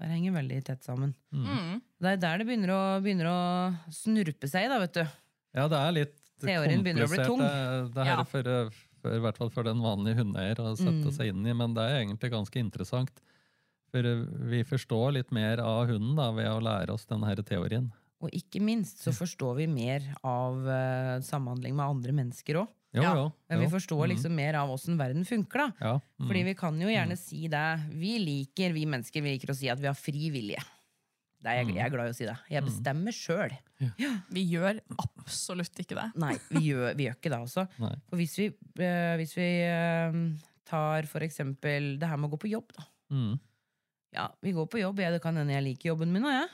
[0.00, 1.14] der henger veldig tett sammen.
[1.32, 1.46] Mm.
[1.46, 1.82] Mm.
[2.00, 5.06] Det er der det begynner å, begynner å snurpe seg, da, vet du.
[5.54, 7.38] Ja, det er litt Teorien begynner å bli tung.
[7.42, 8.24] Det, det her Ja.
[8.24, 11.12] for, for, i hvert fall for den vanlige hundeeier å sette Mm.
[11.14, 13.22] seg inn i, men det er egentlig ganske interessant.
[13.90, 17.90] For eh, vi forstår litt mer av hunden da, ved å lære oss denne teorien.
[18.20, 22.68] Og ikke minst så forstår vi mer av uh, samhandling med andre mennesker òg.
[22.96, 23.12] Ja.
[23.14, 23.26] jo.
[23.52, 23.58] jo.
[23.60, 24.10] vi forstår Mm.
[24.14, 25.72] liksom mer av åssen verden funker, da.
[25.80, 26.00] Ja.
[26.18, 26.26] mm.
[26.26, 27.66] Fordi vi kan jo gjerne si det.
[27.92, 30.58] Vi liker, vi mennesker vi liker å si at vi har fri vilje.
[31.38, 32.34] Det er jeg, jeg er glad i å si det.
[32.50, 33.52] Jeg bestemmer sjøl.
[34.34, 36.06] Vi gjør absolutt ikke det.
[36.18, 37.64] Nei, vi gjør, vi gjør ikke det, altså.
[37.84, 37.92] Nei.
[38.10, 38.46] For hvis vi,
[38.82, 40.18] eh, hvis vi eh,
[40.66, 42.88] tar for eksempel det her med å gå på jobb, da.
[43.14, 43.36] Mm.
[44.18, 44.98] Ja, vi går på jobb.
[45.04, 46.50] Ja, det kan hende jeg liker jobben min òg, jeg.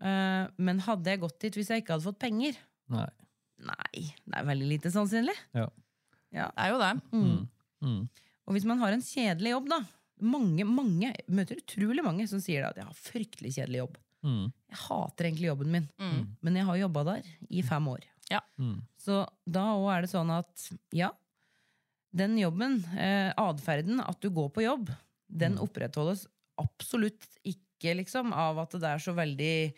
[0.00, 2.58] Eh, men hadde jeg gått dit hvis jeg ikke hadde fått penger?
[2.94, 3.08] Nei.
[3.66, 5.34] Nei, det er veldig lite sannsynlig.
[5.56, 5.66] Ja.
[6.30, 6.46] Ja.
[6.54, 6.92] Det er jo det.
[7.12, 7.32] Mm.
[7.82, 8.04] Mm.
[8.46, 9.80] Og hvis man har en kjedelig jobb, da
[10.20, 13.94] Mange, mange, jeg møter utrolig mange som sier at jeg har fryktelig kjedelig jobb.
[14.24, 14.52] Mm.
[14.70, 16.36] Jeg hater egentlig jobben min, Mm.
[16.42, 18.04] men jeg har jobba der i fem år.
[18.60, 18.76] Mm.
[19.00, 21.10] Så da òg er det sånn at ja,
[22.14, 24.90] den jobben, eh, atferden, at du går på jobb,
[25.30, 26.26] den opprettholdes
[26.60, 29.74] absolutt ikke liksom av at det er så veldig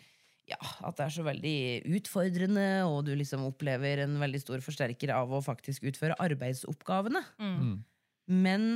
[0.50, 1.56] ja, at det er så veldig
[1.96, 7.22] utfordrende, og du liksom opplever en veldig stor forsterker av å faktisk utføre arbeidsoppgavene.
[7.38, 7.84] Mm.
[8.26, 8.66] Men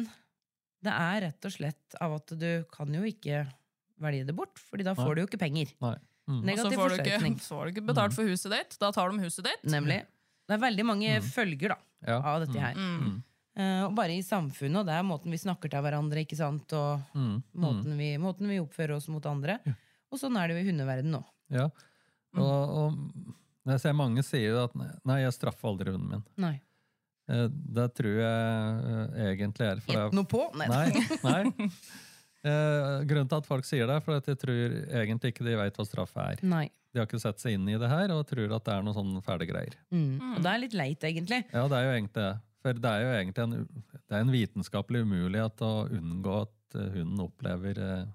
[0.86, 3.42] det er rett og slett av at du kan jo ikke
[4.02, 5.04] velge det bort, fordi da Nei.
[5.04, 5.72] får du jo ikke penger.
[5.82, 5.94] Nei.
[6.26, 6.36] Mm.
[6.36, 8.76] Og så Negativ får du, ikke, får du ikke betalt for huset ditt.
[8.82, 9.62] Da tar de huset ditt.
[9.70, 10.00] Nemlig.
[10.46, 12.18] Det er veldig mange følger da, Ja.
[12.20, 12.74] av dette her.
[12.74, 13.22] Mm.
[13.56, 16.72] Uh, og bare i samfunnet, og det er måten vi snakker til hverandre, ikke sant?
[16.76, 17.42] og Mm.
[17.56, 19.58] måten vi, måten vi oppfører oss mot andre.
[20.12, 21.22] Og sånn er det jo i hundeverden nå.
[21.50, 21.68] Ja.
[22.36, 22.42] Og,
[22.76, 26.24] og jeg ser mange sier at nei, jeg straffer aldri hunden min.
[26.36, 26.60] Nei.
[27.28, 30.42] Eh, Det tror jeg eh, egentlig er for Gjett noe på?
[30.54, 30.68] Nei.
[30.68, 31.42] Nei.
[31.46, 31.70] nei.
[32.46, 35.56] Eh, grunnen til at folk sier det, er for at jeg tror egentlig ikke de
[35.58, 36.42] vet hva straff er.
[36.46, 36.66] Nei.
[36.94, 38.94] De har ikke sett seg inn i det her, og tror at det er noen
[38.96, 39.74] sånne fæle greier.
[39.90, 40.36] Mm.
[40.36, 41.42] Og det er litt leit, egentlig.
[41.52, 42.30] Ja, det er jo egentlig det.
[42.62, 46.88] For det er jo egentlig en, det er en vitenskapelig umulighet å unngå at eh,
[46.96, 48.06] hunden opplever eh,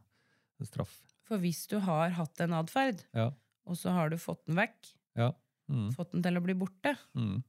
[0.68, 0.96] straff.
[1.28, 3.30] For hvis du har hatt en atferd, Ja.
[3.68, 5.32] og så har du fått den vekk, Ja.
[5.72, 5.92] Mm.
[5.96, 7.44] fått den til å bli borte, Mm.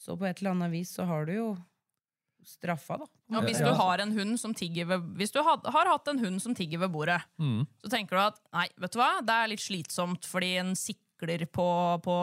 [0.00, 1.48] så på et eller annet vis så har du jo
[2.46, 3.06] straffa, da.
[3.38, 6.18] Og hvis du har en hund som tigger ved, Hvis du har, har hatt en
[6.18, 7.66] hund som tigger ved bordet, Mm.
[7.82, 11.46] så tenker du at nei, vet du hva, det er litt slitsomt fordi en sikler
[11.46, 11.66] på,
[12.02, 12.16] på,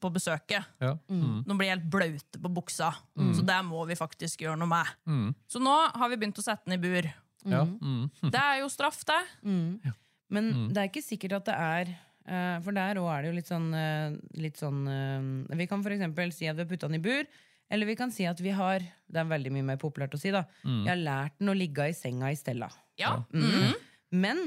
[0.00, 0.64] på besøket.
[0.80, 0.94] Ja.
[1.10, 1.44] Mm.
[1.46, 2.94] Nå blir jeg helt blaute på buksa,
[3.36, 4.92] så det må vi faktisk gjøre noe med.
[5.06, 5.34] Mm.
[5.46, 7.10] Så nå har vi begynt å sette den i bur.
[7.44, 7.64] Ja.
[7.64, 8.08] Mm.
[8.34, 9.20] Det er jo straff, det.
[9.44, 9.94] Mm.
[10.28, 11.90] Men det er ikke sikkert at det er
[12.28, 15.80] eh, For der òg er det jo litt sånn, eh, litt sånn eh, Vi kan
[15.80, 17.24] eksempel si at vi har putta den i bur.
[17.70, 20.32] Eller vi kan si at vi har Det er veldig mye mer populært å si,
[20.32, 20.44] da.
[20.64, 22.68] Vi har lært den å ligge i senga i stella.
[23.00, 23.14] Ja.
[23.32, 23.72] Mm.
[24.12, 24.42] Men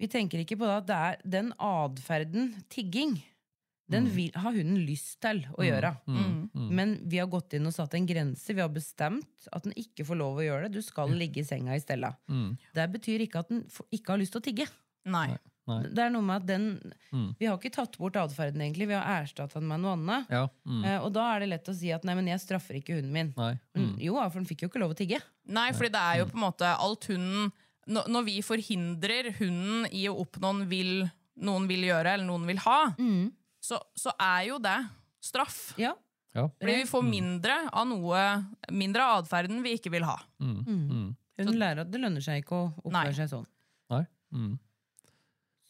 [0.00, 3.18] vi tenker ikke på det at det er den atferden, tigging,
[3.90, 5.90] den vil, har hunden lyst til å gjøre.
[6.06, 6.50] Mm.
[6.54, 6.68] Mm.
[6.78, 8.54] Men vi har gått inn og satt en grense.
[8.54, 10.78] Vi har bestemt at den ikke får lov å gjøre det.
[10.78, 12.12] Du skal ligge i senga i stella.
[12.30, 12.54] Mm.
[12.76, 14.68] Det betyr ikke at den ikke har lyst til å tigge.
[15.10, 15.28] Nei.
[15.70, 15.78] Nei.
[15.94, 16.66] Det er noe med at den
[17.10, 17.34] Mm.
[17.40, 18.86] Vi har ikke tatt bort atferden, egentlig.
[18.86, 20.28] Vi har erstatta den med noe annet.
[20.30, 20.44] Ja.
[20.62, 20.84] Mm.
[20.84, 23.10] Eh, og da er det lett å si at nei, men jeg straffer ikke hunden
[23.10, 23.32] min.
[23.36, 23.56] Nei.
[23.74, 23.96] Mm.
[23.98, 25.18] jo, for den fikk jo ikke lov å tigge.
[25.50, 27.50] Nei, fordi det er jo på en måte alt hunden
[27.90, 31.10] Når vi forhindrer hunden i å oppnå noen vil,
[31.42, 32.92] noen vil gjøre, eller noen vil ha,
[33.58, 34.76] så, så er jo det
[35.24, 35.72] straff.
[35.80, 35.96] Ja.
[36.36, 36.44] Ja.
[36.60, 38.20] Fordi vi får mindre av noe
[38.70, 40.14] Mindre av atferden vi ikke vil ha.
[40.38, 40.60] Mm.
[40.62, 41.08] Mm.
[41.40, 43.48] Hun lærer at det lønner seg ikke å oppføre seg sånn.
[43.90, 44.04] Nei.
[44.30, 44.52] Mm.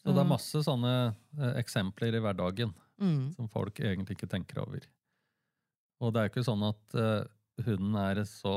[0.01, 0.91] Så det er masse sånne
[1.39, 3.31] eh, eksempler i hverdagen Mm.
[3.33, 4.83] som folk egentlig ikke tenker over.
[6.01, 7.23] Og det er jo ikke sånn at eh,
[7.65, 8.53] hunden er så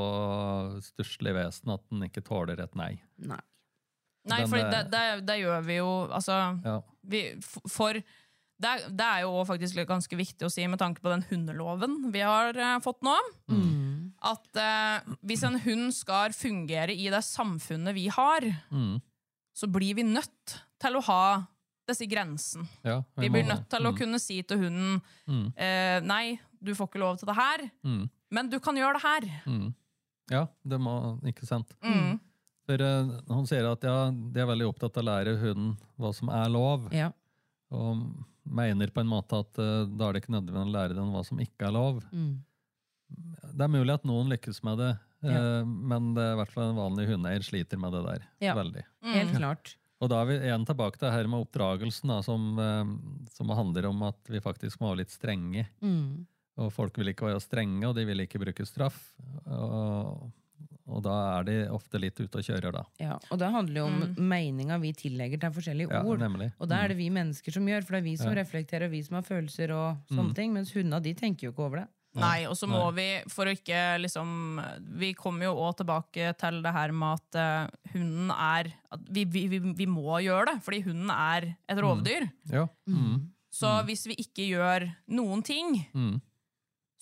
[0.84, 2.90] stusslig vesen at den ikke tåler et nei.
[3.24, 3.40] Nei.
[4.28, 6.76] Nei, for er- det, det, det gjør vi jo Altså, Ja.
[7.04, 7.22] vi,
[7.68, 11.24] for det er, det er jo faktisk ganske viktig å si med tanke på den
[11.28, 13.16] hundeloven vi har eh, fått nå.
[13.48, 14.12] Mm.
[14.24, 19.00] At eh, hvis en hund skal fungere i det samfunnet vi har, Mm.
[19.56, 21.46] så blir vi nødt til å ha
[21.88, 22.66] disse grensene.
[22.84, 23.96] Ja, Vi blir nødt til å Mm.
[23.98, 25.52] kunne si til hunden Mm.
[25.56, 28.10] eh, Nei, du får ikke lov til det her, Mm.
[28.30, 29.42] men du kan gjøre det her.
[29.46, 29.74] Mm.
[30.30, 31.74] Ja, det må Ikke sant?
[31.82, 32.18] Mm.
[32.66, 36.14] For eh, Hun sier at ja, de er veldig opptatt av å lære hunden hva
[36.14, 36.90] som er lov.
[36.92, 37.10] Ja.
[37.70, 41.12] Og mener på en måte at eh, da er det ikke nødvendig å lære den
[41.12, 42.02] hva som ikke er lov.
[42.12, 42.38] Mm.
[43.54, 46.70] Det er mulig at noen lykkes med det, eh, men det er i hvert fall
[46.70, 48.26] en vanlig hundeeier sliter med det der.
[48.40, 48.54] Ja.
[48.54, 48.84] Veldig.
[49.02, 49.76] Helt klart.
[50.04, 52.94] Og da er vi igjen tilbake til det her med oppdragelsen, da, som, eh,
[53.32, 55.66] som handler om at vi faktisk må være litt strenge.
[55.80, 56.26] Mm.
[56.60, 58.98] Og folk vil ikke være strenge, og de vil ikke bruke straff.
[59.50, 60.28] Og,
[60.86, 62.82] og da er de ofte litt ute og kjører, da.
[63.00, 66.20] Ja, og det handler jo om meninga vi tillegger til forskjellige Ja, ord.
[66.22, 66.50] nemlig.
[66.60, 68.36] Og det er det vi mennesker som gjør, for det er vi som Ja.
[68.42, 70.52] reflekterer, og vi som har følelser og sånne ting.
[70.52, 71.88] Mens hundene de tenker jo ikke over det.
[72.14, 74.28] Nei, og så må vi, for å ikke liksom
[75.00, 79.24] Vi kommer jo òg tilbake til det her med at eh, hunden er at vi,
[79.24, 82.28] vi, vi, vi må gjøre det, fordi hunden er et rovdyr.
[82.52, 82.68] Ja.
[82.86, 83.32] Mm.
[83.50, 86.20] Så hvis vi ikke gjør noen ting, Mm.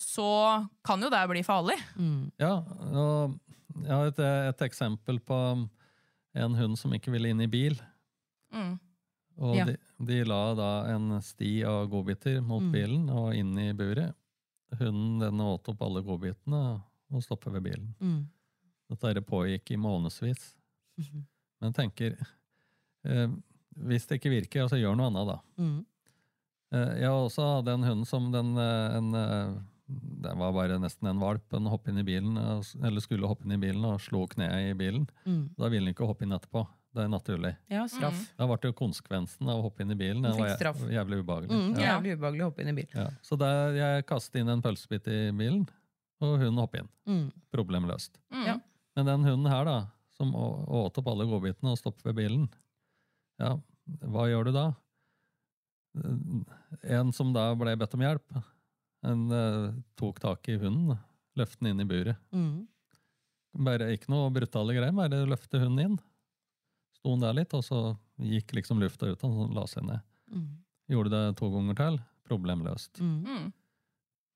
[0.01, 1.77] så kan jo det bli farlig.
[2.41, 2.55] Ja,
[2.93, 3.37] og
[3.83, 5.37] jeg har et, et eksempel på
[6.35, 7.77] en hund som ikke ville inn i bil.
[8.53, 8.79] Mm.
[9.41, 9.65] Og Ja.
[9.65, 12.71] de, de la da en sti av godbiter mot Mm.
[12.73, 14.13] bilen og inn i buret.
[14.79, 16.61] Hunden den åt opp alle godbitene
[17.13, 17.89] og stoppet ved bilen.
[18.01, 18.21] Mm.
[18.93, 20.53] Dette det pågikk i månedsvis.
[20.99, 21.25] Mhm.
[21.59, 22.15] Men jeg tenker,
[23.05, 23.27] eh,
[23.87, 25.37] hvis det ikke virker, så gjør noe annet da.
[25.57, 25.85] Mm.
[26.73, 29.53] Eh, jeg også hadde en hund som den, eh, en, eh,
[30.23, 32.37] det var bare nesten en valp, den hoppet inn i bilen,
[32.83, 35.07] eller skulle hoppe inn i bilen og slo kneet i bilen.
[35.25, 35.55] Mm.
[35.57, 36.65] Da ville den ikke hoppe inn etterpå.
[36.93, 37.51] Det er naturlig.
[37.73, 38.19] Ja, straff.
[38.37, 40.21] Da ble det jo konsekvensen av å hoppe inn i bilen.
[40.21, 41.49] Det var jævlig ubehagelig.
[41.49, 41.87] Mm, Ja.
[41.95, 42.93] Jævlig ubehagelig å hoppe inn i bilen.
[42.93, 43.07] Ja.
[43.25, 45.63] Så der jeg kastet inn en pølsebit i bilen,
[46.21, 46.91] og hunden hoppet inn.
[47.09, 47.25] Mm.
[47.55, 48.19] Problemløst.
[48.31, 48.45] Mm.
[48.45, 48.55] Ja.
[48.95, 49.77] Men den hunden her, da,
[50.13, 52.45] som åt opp alle godbitene og stoppet ved bilen,
[53.41, 53.55] ja,
[54.05, 54.67] hva gjør du da?
[56.89, 58.37] En som da ble bedt om hjelp,
[59.03, 59.65] en eh,
[59.99, 60.97] tok tak i hunden,
[61.37, 62.21] løfte den inn i buret.
[62.33, 62.67] Mm.
[63.65, 65.99] Bare ikke noe brutale greier, bare løfte hunden inn.
[67.03, 67.77] Sto han der litt, og så
[68.23, 70.03] gikk liksom lufta ut, og så la seg ned.
[70.31, 70.45] Mm.
[70.93, 73.01] Gjorde det to ganger til, Problemløst.
[73.03, 73.17] Mm.
[73.27, 73.49] Mm.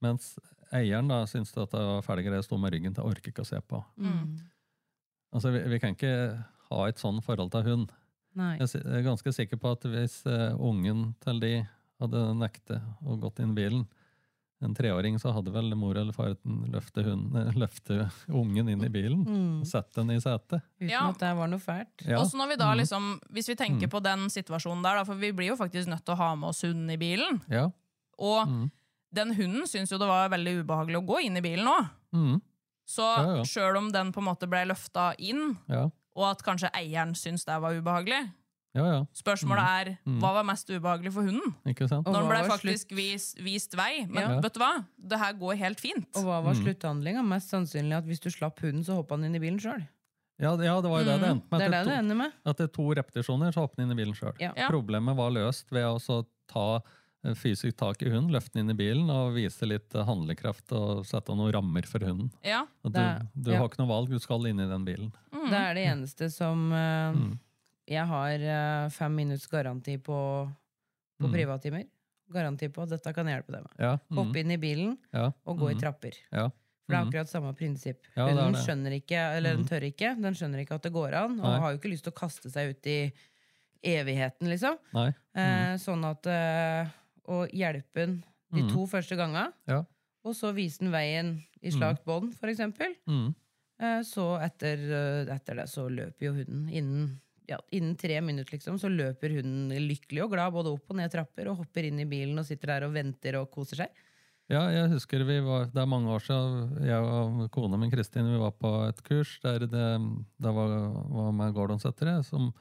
[0.04, 0.34] Mens
[0.76, 3.48] eieren da syntes at det var fæle greier, sto med ryggen til, orker ikke å
[3.48, 3.80] se på.
[4.04, 4.36] Mm.
[5.32, 6.12] Altså, vi, vi kan ikke
[6.68, 7.96] ha et sånn forhold til hund.
[8.36, 8.58] Nei.
[8.60, 11.54] Er jeg er ganske sikker på at hvis eh, ungen til de
[12.04, 13.88] hadde nektet og gått inn i bilen,
[14.62, 19.24] en treåring, så hadde vel mor eller far løfte, eh, løfte ungen inn i bilen
[19.26, 19.60] Mm.
[19.62, 20.62] og sette den i setet.
[20.82, 21.10] Uten Ja.
[21.10, 22.06] at det var noe fælt.
[22.08, 22.18] Ja.
[22.20, 22.78] Også når vi da Mm.
[22.80, 23.90] liksom, Hvis vi tenker Mm.
[23.92, 26.50] på den situasjonen der, da, for vi blir jo faktisk nødt til å ha med
[26.50, 27.42] oss hunden i bilen.
[27.50, 27.70] Ja.
[28.18, 28.72] Og Mm.
[29.14, 31.90] den hunden syns jo det var veldig ubehagelig å gå inn i bilen òg.
[32.14, 32.42] Mm.
[32.88, 33.44] Så Ja, ja.
[33.44, 35.90] sjøl om den på en måte ble løfta inn, Ja.
[36.16, 38.32] og at kanskje eieren syns det var ubehagelig,
[38.76, 39.06] ja, ja.
[39.16, 40.20] spørsmålet er Mm.
[40.20, 41.56] hva var mest ubehagelig for hunden?
[41.66, 42.06] Ikke sant?
[42.06, 44.06] Når den ble faktisk vist, vist vei.
[44.08, 44.40] Men Ja.
[44.42, 44.86] vet du hva?
[45.00, 46.08] Det her går helt fint.
[46.16, 46.64] Og hva var Mm.
[46.64, 47.24] slutthandlinga?
[47.26, 49.88] Mest sannsynlig at hvis du slapp hunden, så hoppa han inn i bilen sjøl.
[50.40, 51.62] Ja, det- ja, det var jo det det endte med.
[51.62, 52.32] er det det, det ender med.
[52.44, 54.34] to, at to repetisjoner, så hoppet han inn i bilen sjøl.
[54.70, 56.82] Problemet var løst ved å ta
[57.26, 60.72] eh, fysisk tak i hunden, løfte den inn i bilen og vise litt eh, handlekraft
[60.72, 62.32] og sette noen rammer for hunden.
[62.46, 62.66] Ja.
[62.86, 63.58] Du, du ja.
[63.58, 65.12] har ikke noe valg, du skal inn i den bilen.
[65.34, 65.50] Mm.
[65.50, 67.40] Det er det eneste som uh, Mm.
[67.88, 70.18] Jeg har eh, fem minutts garanti på,
[71.20, 71.32] på Mm.
[71.34, 71.86] privattimer.
[72.30, 73.74] Garanti på at dette kan jeg hjelpe deg med.
[73.80, 73.94] Ja.
[74.12, 74.18] Mm.
[74.18, 75.32] Hoppe inn i bilen Ja.
[75.46, 75.80] og gå i Mm.
[75.82, 76.14] trapper.
[76.32, 76.50] Ja.
[76.50, 77.10] For det er Mm.
[77.10, 78.02] akkurat samme prinsipp.
[78.16, 79.70] Ja, Hunden skjønner ikke, eller den Mm.
[79.70, 81.60] tør ikke, den skjønner ikke at det går an, og Nei.
[81.60, 83.12] har jo ikke lyst til å kaste seg ut i
[83.84, 84.78] evigheten, liksom.
[84.94, 85.10] Nei.
[85.36, 86.90] Eh, sånn at eh,
[87.28, 88.24] Å hjelpe den
[88.54, 88.70] de Mm.
[88.72, 89.84] to første ganga, Ja.
[90.24, 92.96] og så vise den veien i slakt bånd, for eksempel.
[93.06, 93.36] Mm.
[93.80, 98.58] Eh, så etter, eh, etter det så løper jo hunden innen ja, innen tre minutter
[98.58, 102.02] liksom, så løper hun lykkelig og glad både opp og ned trapper og hopper inn
[102.04, 104.04] i bilen og sitter der og venter og koser seg.
[104.52, 108.30] Ja, jeg husker vi var, det er mange år siden, jeg og kona min Kristin
[108.32, 109.88] vi var på et kurs der det,
[110.40, 110.76] det var,
[111.12, 112.54] var med gordonsettere som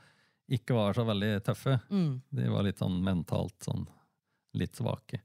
[0.50, 1.78] ikke var så veldig tøffe.
[1.90, 2.10] Mm.
[2.38, 3.86] De var litt sånn mentalt sånn
[4.58, 5.20] litt svake.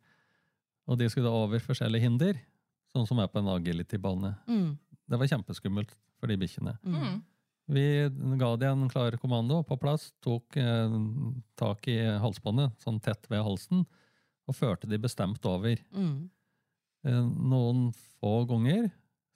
[0.90, 2.40] Og de skulle da over forskjellige hinder,
[2.94, 4.34] sånn som er på en agility-bane.
[4.50, 4.72] Mm.
[5.10, 6.74] Det var kjempeskummelt for de bikkjene.
[6.86, 7.22] Mm.
[7.72, 7.86] Vi
[8.40, 10.96] ga de en klar kommando på plass, tok eh,
[11.60, 13.86] tak i halsbåndet, sånn tett ved halsen,
[14.50, 15.80] og førte de bestemt over.
[15.96, 16.30] Mm.
[17.08, 17.86] Eh, Noen
[18.20, 18.90] få ganger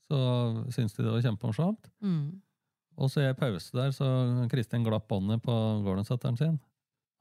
[0.06, 0.18] så
[0.70, 1.88] syntes de det var kjempemorsomt.
[2.04, 2.42] Mm.
[2.96, 4.08] Og så i en pause der så
[4.52, 6.60] Kristin glapp båndet på Gordon-setteren sin.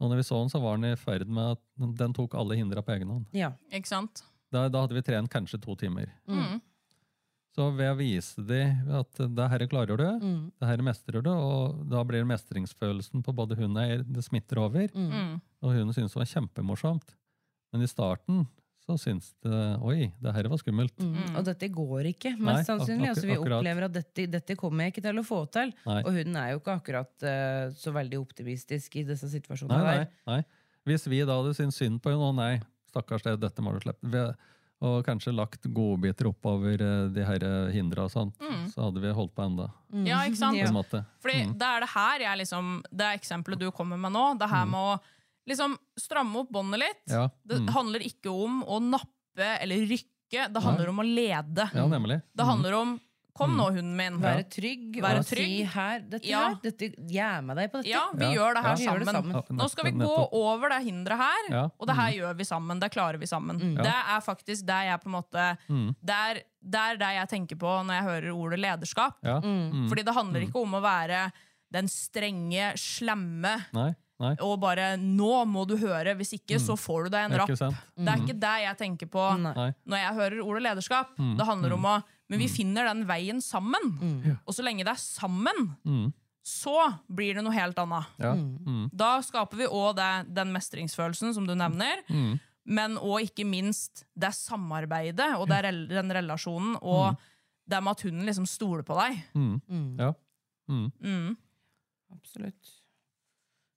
[0.03, 2.59] Og når vi så den, så var den i ferd med at den tok alle
[2.59, 3.27] hindra på egen hånd.
[3.37, 3.53] Ja.
[3.72, 4.24] Ikke sant?
[4.53, 6.11] Da, da hadde vi trent kanskje to timer.
[6.31, 6.61] Mm.
[7.54, 10.50] Så ved å vise dem at det her klarer du, Mm.
[10.58, 14.58] det her mestrer du, og da blir mestringsfølelsen på både hund og eier, det smitter
[14.58, 14.88] over.
[14.94, 15.10] Mm.
[15.12, 15.36] Mm.
[15.62, 17.14] Og hunden syntes det var kjempemorsomt.
[17.72, 18.44] Men i starten
[18.84, 20.98] så syns det Oi, det her var skummelt.
[21.00, 21.12] Mm.
[21.14, 21.36] Mm.
[21.38, 23.08] Og dette går ikke, Nei, mest sannsynlig.
[23.14, 23.60] Altså, vi akkurat.
[23.62, 25.70] opplever at dette, dette kommer jeg ikke til å få til.
[25.86, 26.00] Nei.
[26.02, 30.08] Og hunden er jo ikke akkurat uh, så veldig optimistisk i disse situasjonene Nei, nei,
[30.35, 30.40] nei.
[30.90, 32.58] Hvis vi da hadde syntes synd på henne, å nei,
[32.90, 34.26] stakkars det, dette må du slippe.
[34.85, 38.32] Og kanskje lagt godbiter oppover eh, de her hindra og sånn.
[38.42, 38.66] Mm.
[38.74, 39.70] så hadde vi holdt på enda.
[39.92, 40.06] Mm.
[40.10, 40.58] Ja, ikke sant?
[40.60, 40.68] Ja.
[41.22, 41.54] Fordi Mm.
[41.58, 44.80] det er det her jeg liksom Det eksempelet du kommer med nå, det her med
[44.80, 45.00] å
[45.48, 47.02] liksom stramme opp båndet litt.
[47.08, 47.28] Ja.
[47.46, 47.68] Det Mm.
[47.74, 51.70] handler ikke om å nappe eller rykke, det handler om å lede.
[51.74, 52.22] ja, nemlig.
[52.35, 53.00] Det handler om
[53.35, 54.20] Kom nå, hunden min.
[54.22, 55.48] Være trygg Være og trygg.
[55.56, 56.42] si her Dette Ja.
[56.48, 57.88] her, dette, jeg er med deg på dette.
[57.90, 58.76] Ja, vi Ja, gjør det her ja.
[58.76, 59.00] sammen.
[59.00, 59.58] det sammen.
[59.58, 61.64] Nå skal vi gå over det hinderet her, Ja.
[61.80, 62.78] og det her gjør vi sammen.
[62.80, 63.58] Det klarer vi sammen.
[63.58, 63.74] Mm.
[63.82, 65.58] Det er faktisk det jeg på en måte
[66.04, 69.14] Det er det er det jeg tenker på når jeg hører ordet lederskap.
[69.22, 69.40] Ja.
[69.40, 69.88] Mm.
[69.90, 71.32] Fordi det handler ikke om å være
[71.72, 73.94] den strenge, slemme Nei.
[74.20, 74.37] Nei.
[74.40, 77.48] og bare 'nå må du høre', hvis ikke så får du deg en rapp.
[77.48, 79.74] Det er ikke det jeg tenker på Nei.
[79.87, 81.08] Når jeg hører ordet lederskap.
[81.16, 83.90] Det handler om å Men vi finner den veien sammen.
[84.46, 86.12] Og så lenge det er sammen, Mm.
[86.44, 88.06] så blir det noe helt annet.
[88.20, 88.33] Ja.
[88.35, 88.90] Mm.
[88.92, 89.96] Da skaper vi òg
[90.35, 92.02] den mestringsfølelsen som du nevner.
[92.08, 92.40] Mm.
[92.66, 95.62] Men òg ikke minst det samarbeidet og det
[95.92, 97.16] den relasjonen og
[97.68, 99.20] det med at hunden liksom stoler på deg.
[99.35, 99.98] Mm.
[100.00, 100.12] Ja.
[100.68, 100.90] Mm.
[101.00, 101.37] Mm.
[102.12, 102.70] Absolutt.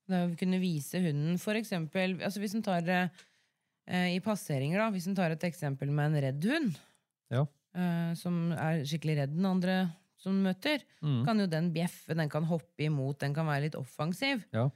[0.08, 3.10] Det å kunne vise hunden for eksempel altså Hvis en tar eh,
[4.16, 6.78] i passeringer, da, hvis en tar et eksempel med en redd hund,
[7.30, 7.46] Ja.
[7.78, 9.78] Eh, som er skikkelig redd den andre
[10.18, 11.24] som møter, Mm.
[11.28, 14.44] kan jo den bjeffe, den kan hoppe imot, den kan være litt offensiv.
[14.52, 14.70] Ja.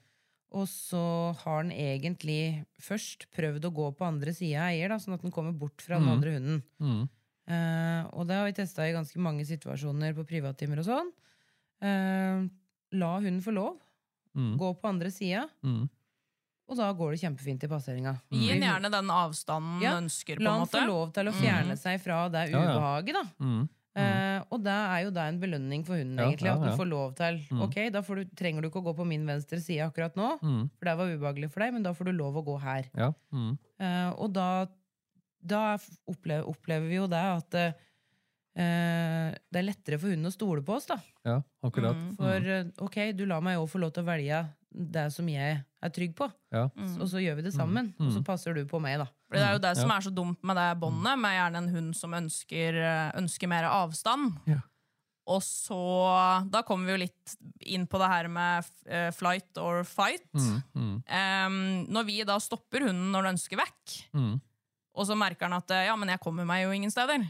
[0.54, 4.98] Og så har den egentlig først prøvd å gå på andre sida av eier, da,
[5.02, 6.14] sånn at den kommer bort fra den Mm.
[6.14, 6.64] andre hunden.
[6.80, 7.10] Mm.
[7.50, 11.10] Uh, og det har vi testa i ganske mange situasjoner på privattimer og sånn.
[11.82, 12.48] Uh,
[12.94, 13.80] la hunden få lov.
[14.38, 14.58] Mm.
[14.60, 15.90] Gå på andre sida, Mm.
[16.72, 18.16] Og da går det kjempefint i passeringa.
[18.32, 20.40] Gi den gjerne den avstanden Ja, ønsker.
[20.40, 20.80] på La en han måte.
[20.80, 23.24] få lov til å fjerne seg fra det ubehaget, da.
[23.44, 23.70] Mm.
[23.92, 26.48] Uh, og det er jo da en belønning for hunden, Ja, egentlig.
[26.48, 27.62] ja, At den får lov til Mm.
[27.66, 30.40] Ok, da får du, trenger du ikke å gå på min venstre side akkurat nå,
[30.42, 30.70] Mm.
[30.80, 32.88] for det var ubehagelig for deg, men da får du lov å gå her.
[32.96, 33.12] Ja.
[33.34, 33.58] Mm.
[33.82, 34.66] Eh, og da,
[35.44, 37.74] da opplever, opplever vi jo det at eh,
[38.56, 40.98] eh, det er lettere for hunden å stole på oss, da.
[41.26, 41.96] ja, akkurat.
[41.96, 42.16] Mm.
[42.16, 44.42] For uh, ok, du lar meg jo få lov til å velge
[44.74, 46.64] det som jeg er trygg på, Ja.
[46.78, 47.94] og så gjør vi det sammen.
[48.00, 49.06] Og så passer du på meg, da.
[49.30, 49.98] Fordi det er jo det som Ja.
[49.98, 53.64] er så dumt med det båndet, med gjerne en hund som ønsker, eh, ønsker mer
[53.66, 54.38] avstand.
[54.48, 54.62] Ja.
[55.28, 59.84] Og så Da kommer vi jo litt inn på det her med eh, flight or
[59.84, 60.26] fight.
[60.34, 60.64] Mm.
[60.76, 61.04] Mm.
[61.08, 64.42] Um, når vi da stopper hunden når den ønsker vekk, Mm.
[64.96, 67.30] og så merker han at eh, ja, men jeg kommer meg jo ingen steder.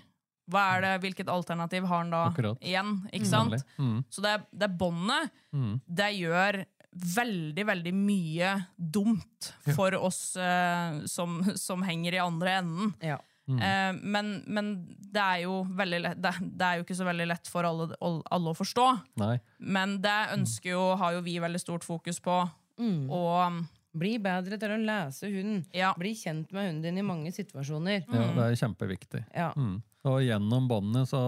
[0.49, 2.59] Hva er det, Hvilket alternativ har han da Akkurat.
[2.61, 3.07] igjen?
[3.13, 3.63] ikke sant?
[3.77, 4.03] Mm.
[4.09, 5.81] Så det, det båndet, Mm.
[5.87, 12.95] det gjør veldig, veldig mye dumt for oss eh, som, som henger i andre enden.
[13.03, 13.19] Ja.
[13.51, 14.71] Eh, men, men
[15.11, 18.53] det er jo lett, det, det er jo ikke så veldig lett for alle, alle
[18.53, 18.87] å forstå.
[19.21, 19.35] Nei.
[19.59, 22.41] Men det ønsker jo, har jo vi veldig stort fokus på.
[22.81, 23.63] Og
[23.93, 25.65] Bli bedre til å lese hunden.
[25.75, 28.05] ja, Bli kjent med hunden din i mange situasjoner.
[28.07, 29.25] Ja, det er kjempeviktig.
[29.35, 29.49] Ja.
[29.57, 29.81] Mm.
[30.07, 31.19] Og gjennom båndet så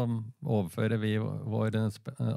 [0.41, 1.75] overfører vi vår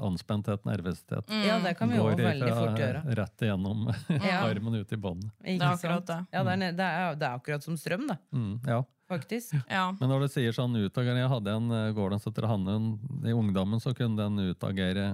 [0.03, 1.31] anspenthet, nervøsitet.
[1.47, 3.01] ja, det kan vi jo Går veldig fort gjøre.
[3.17, 3.87] Rett igjennom
[4.21, 4.43] Ja.
[4.45, 5.31] armen ut i båndet.
[5.41, 6.19] Det er akkurat det.
[6.35, 8.19] Ja, det, er, det, er, det er akkurat som strøm, da.
[8.35, 8.59] Mm.
[8.67, 8.83] Ja.
[9.09, 9.55] Faktisk.
[9.71, 9.85] ja.
[10.01, 12.99] Men når du sier sånn utagere Jeg hadde en gårdens etter hannhund.
[13.25, 15.13] I ungdommen så kunne den utagere.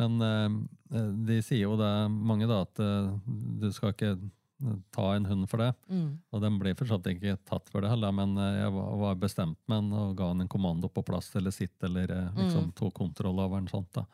[0.00, 3.12] Men eh, de sier jo det, mange da, at eh,
[3.60, 5.70] du skal ikke eh, ta en hund for det.
[5.86, 6.08] Mm.
[6.34, 9.84] Og den ble for ikke tatt for det heller, men eh, jeg var, bestemt med
[9.86, 13.38] den og ga den en kommando på plass eller sitt, eller eh, liksom tok kontroll
[13.38, 14.06] over den sånt da.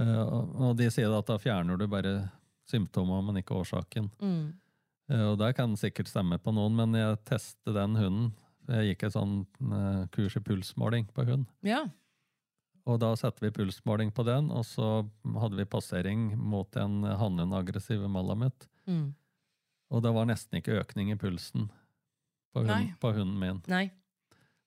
[0.00, 2.14] Eh, og, de sier at da fjerner du bare
[2.70, 4.08] symptomer, men ikke årsaken.
[4.22, 4.44] Mm.
[5.10, 8.30] Eh, og det kan sikkert stemme på noen, men jeg testet den hunden.
[8.70, 11.48] Jeg gikk et sånn eh, kurs i pulsmåling på hund.
[11.66, 11.84] Ja.
[12.90, 14.86] Og da setter vi pulsmåling på den, og så
[15.38, 18.66] hadde vi passering mot en hannhund-aggressiv malamut.
[18.90, 19.12] Mm.
[19.94, 21.68] Og det var nesten ikke økning i pulsen
[22.50, 22.92] på, hund, Nei.
[23.02, 23.60] på hunden min.
[23.70, 23.84] Nei.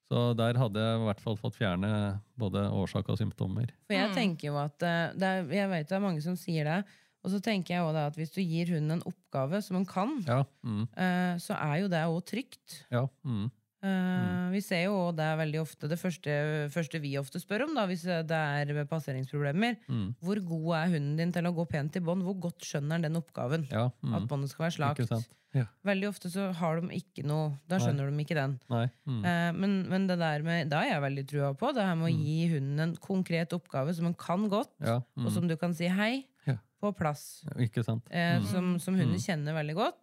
[0.08, 1.90] Så der hadde jeg i hvert fall fått fjerne
[2.38, 3.70] både årsak og symptomer.
[3.88, 4.14] For jeg Mm.
[4.14, 6.84] tenker jo at eh, det er, Jeg vet det er mange som sier det.
[7.24, 10.18] Og så tenker jeg også at hvis du gir hunden en oppgave som den kan,
[10.28, 10.44] Ja.
[10.62, 12.84] Mm, eh, så er jo det òg trygt.
[12.92, 13.06] ja.
[13.24, 13.50] Mm,
[13.84, 16.34] Eh, Vi ser jo det er veldig ofte det første,
[16.72, 19.76] første vi ofte spør om, da, hvis det er passeringsproblemer.
[19.88, 22.22] mm, Hvor god er hunden din til å gå pent i bånd?
[22.24, 23.66] Hvor godt skjønner den den oppgaven?
[23.70, 23.90] ja.
[24.02, 25.30] Mm, At båndet skal være slakt.
[25.54, 25.66] Ja.
[25.86, 28.56] Veldig ofte så har de ikke noe Da skjønner de ikke den.
[28.70, 28.88] Nei.
[29.06, 31.94] Mm, Eh, men, men det der med, da er jeg veldig trua på det her
[31.94, 35.00] med å gi hunden en konkret oppgave som den kan godt, ja.
[35.16, 36.56] Mm, og som du kan si hei Ja.
[36.82, 37.44] på plass.
[37.56, 38.02] ikke sant?
[38.10, 40.00] Eh, Mm, som, som hunden kjenner veldig godt.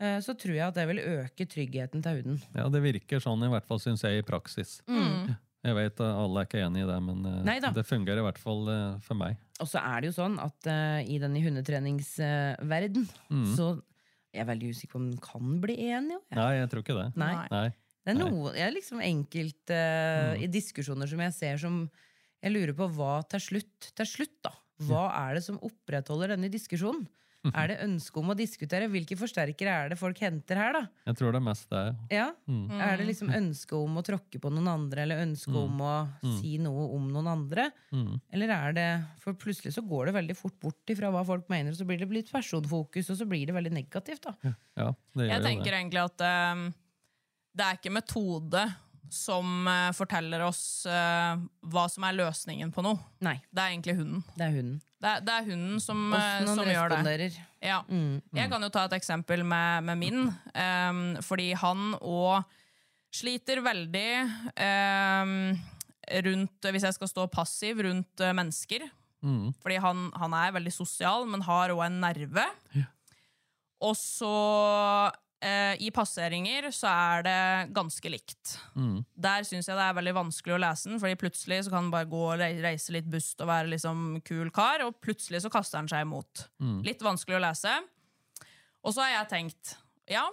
[0.00, 0.04] Mm.
[0.04, 2.38] Eh, så tror jeg at det vil øke tryggheten til huden.
[2.56, 4.80] Ja, det virker sånn i hvert fall, syns jeg, i praksis.
[4.90, 5.34] Mm.
[5.64, 7.70] Jeg vet at alle er ikke enig i det, men eh, Neida.
[7.72, 9.38] det fungerer i hvert fall eh, for meg.
[9.62, 13.46] Og så er det jo sånn at uh, i denne hundetreningsverden Mm.
[13.56, 13.70] så
[14.34, 16.18] er jeg veldig usikker på om den kan bli enig.
[16.28, 16.38] Jeg.
[16.40, 17.06] Nei, jeg tror ikke det.
[17.20, 17.32] Nei.
[17.52, 17.68] Nei.
[18.04, 21.78] Det er noe, jeg er liksom enkelt eh, i diskusjoner som jeg ser som
[22.44, 24.50] Jeg lurer på hva til slutt, til slutt da,
[24.84, 27.06] hva er det som opprettholder denne diskusjonen?
[27.60, 28.88] Er det ønske om å diskutere?
[28.92, 30.82] Hvilke forsterkere er det folk henter her, da?
[31.10, 31.82] Jeg tror det er mest det.
[32.14, 32.26] Ja?
[32.48, 32.70] Mm.
[32.78, 35.94] Er det liksom ønske om å tråkke på noen andre, eller ønske om å
[36.38, 37.68] si noe om noen andre?
[37.92, 38.14] Mm.
[38.32, 38.86] Eller er det
[39.24, 42.00] For plutselig så går det veldig fort bort ifra hva folk mener, og så blir
[42.00, 44.54] det litt personfokus, og så blir det veldig negativt, da.
[44.78, 45.78] Ja, det gjør Jeg tenker det.
[45.82, 46.24] egentlig at
[46.54, 46.64] um,
[47.54, 48.64] det er ikke metode
[49.14, 51.36] som uh, forteller oss uh,
[51.70, 52.98] hva som er løsningen på noe.
[53.22, 54.24] Nei, Det er egentlig hunden.
[54.34, 54.80] det er hunden.
[55.04, 57.28] Det er, det er hunden som, eh, som gjør det.
[57.60, 57.82] Ja.
[57.84, 58.38] Mm, mm.
[58.38, 60.22] Jeg kan jo ta et eksempel med, med min.
[60.56, 62.46] Um, fordi han òg
[63.14, 64.08] sliter veldig
[64.56, 65.34] um,
[66.24, 68.88] rundt Hvis jeg skal stå passiv rundt eh, mennesker.
[69.24, 69.52] Mm.
[69.60, 72.48] Fordi han, han er veldig sosial, men har òg en nerve.
[73.84, 74.32] Og så
[75.44, 77.40] eh, I passeringer så er det
[77.76, 78.54] ganske likt.
[78.74, 79.02] Mm.
[79.26, 81.92] Der syns jeg det er veldig vanskelig å lese den, Fordi plutselig så kan han
[81.94, 85.82] bare gå og reise litt bust og være liksom kul kar, og plutselig så kaster
[85.82, 86.46] han seg imot.
[86.86, 87.74] Litt vanskelig å lese.
[88.84, 89.76] Og så har jeg tenkt
[90.12, 90.26] ja,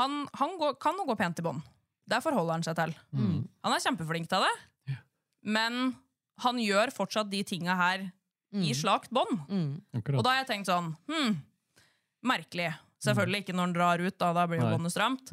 [0.00, 1.62] han, han går, kan jo gå pent i bånd.
[2.10, 2.94] Det forholder han seg til.
[3.62, 4.96] Han er kjempeflink til det,
[5.46, 5.92] men
[6.42, 8.08] han gjør fortsatt de tinga her
[8.66, 9.38] i slakt bånd.
[10.18, 11.36] Og da har jeg tenkt sånn hm,
[12.26, 12.72] Merkelig.
[13.02, 15.32] Selvfølgelig ikke når han drar ut, da, da blir jo båndet stramt.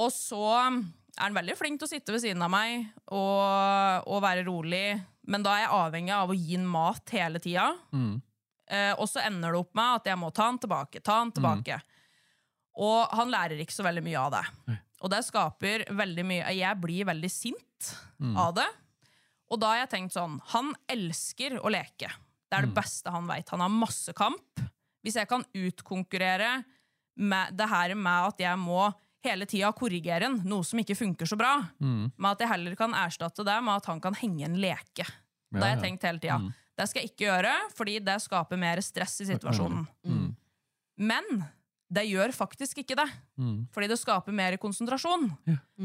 [0.00, 0.80] Og så er
[1.20, 4.86] han veldig flink til å sitte ved siden av meg og, og være rolig,
[5.28, 7.68] men da er jeg avhengig av å gi han mat hele tida.
[7.92, 8.14] Mm.
[8.72, 11.32] Eh, og så ender det opp med at jeg må ta han tilbake, ta han
[11.34, 11.76] tilbake.
[12.80, 14.44] Og han lærer ikke så veldig mye av det.
[15.02, 17.88] Og det skaper veldig mye Jeg blir veldig sint
[18.38, 18.68] av det.
[19.52, 22.08] Og da har jeg tenkt sånn Han elsker å leke.
[22.48, 23.50] Det er det beste han veit.
[23.52, 24.62] Han har masse kamp.
[25.02, 26.62] Hvis jeg kan utkonkurrere
[27.22, 28.86] med det her med at jeg må
[29.22, 32.94] hele tida korrigere en, noe som ikke funker så bra, med at jeg heller kan
[32.98, 35.06] erstatte det med at han kan henge en leke.
[35.52, 35.84] Det har jeg ja.
[35.84, 36.38] tenkt hele tida.
[36.78, 39.84] Det skal jeg ikke gjøre, fordi det skaper mer stress i situasjonen.
[41.02, 41.44] Men
[41.92, 43.08] det gjør faktisk ikke det.
[43.74, 45.28] Fordi det skaper mer konsentrasjon.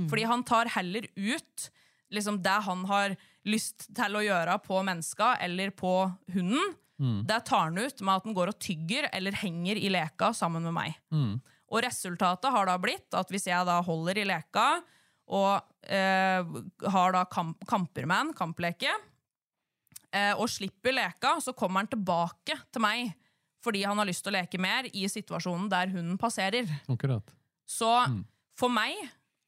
[0.10, 1.70] Fordi han tar heller ut
[2.16, 3.16] liksom det han har
[3.48, 5.94] lyst til å gjøre på menneska eller på
[6.34, 6.76] hunden.
[7.30, 10.64] Det tar han ut med at den går og tygger eller henger i leka sammen
[10.66, 10.96] med meg.
[11.68, 14.68] Og resultatet har da blitt at hvis jeg da holder i leka
[15.28, 15.60] og
[15.92, 16.40] eh,
[16.94, 18.94] har da kamp, kamper med en, kampleke,
[20.16, 23.12] eh, og slipper leka, så kommer han tilbake til meg
[23.66, 26.70] fordi han har lyst til å leke mer i situasjonen der hunden passerer.
[26.88, 27.34] Akkurat.
[27.68, 27.90] Så
[28.58, 28.96] for meg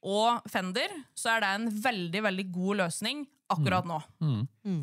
[0.04, 3.98] og Fender så er det en veldig, veldig god løsning akkurat nå.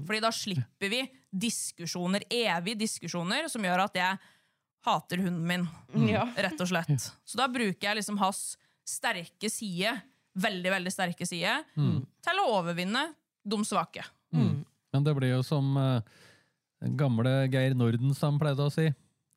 [0.07, 1.01] Fordi da slipper vi
[1.32, 4.20] diskusjoner, evige diskusjoner, som gjør at jeg
[4.88, 6.36] hater hunden min, mm.
[6.38, 7.09] rett og slett.
[7.28, 8.55] Så da bruker jeg liksom hans
[8.88, 9.91] sterke side,
[10.39, 11.57] veldig, veldig sterke side,
[12.24, 13.07] til å overvinne
[13.47, 14.05] de svake.
[14.32, 15.99] Men det blir jo som uh,
[16.97, 18.88] gamle Geir Nordensen pleide å si.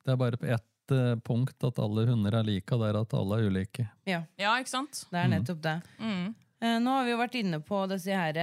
[0.05, 2.97] Det er bare på ett eh, punkt at alle hunder er like, og det er
[3.03, 3.85] at alle er ulike.
[4.09, 5.03] Ja, Ja, ikke sant?
[5.11, 5.75] det er nettopp det.
[6.01, 6.31] Mm.
[6.61, 8.39] Eh, Nå har vi jo vært inne på disse her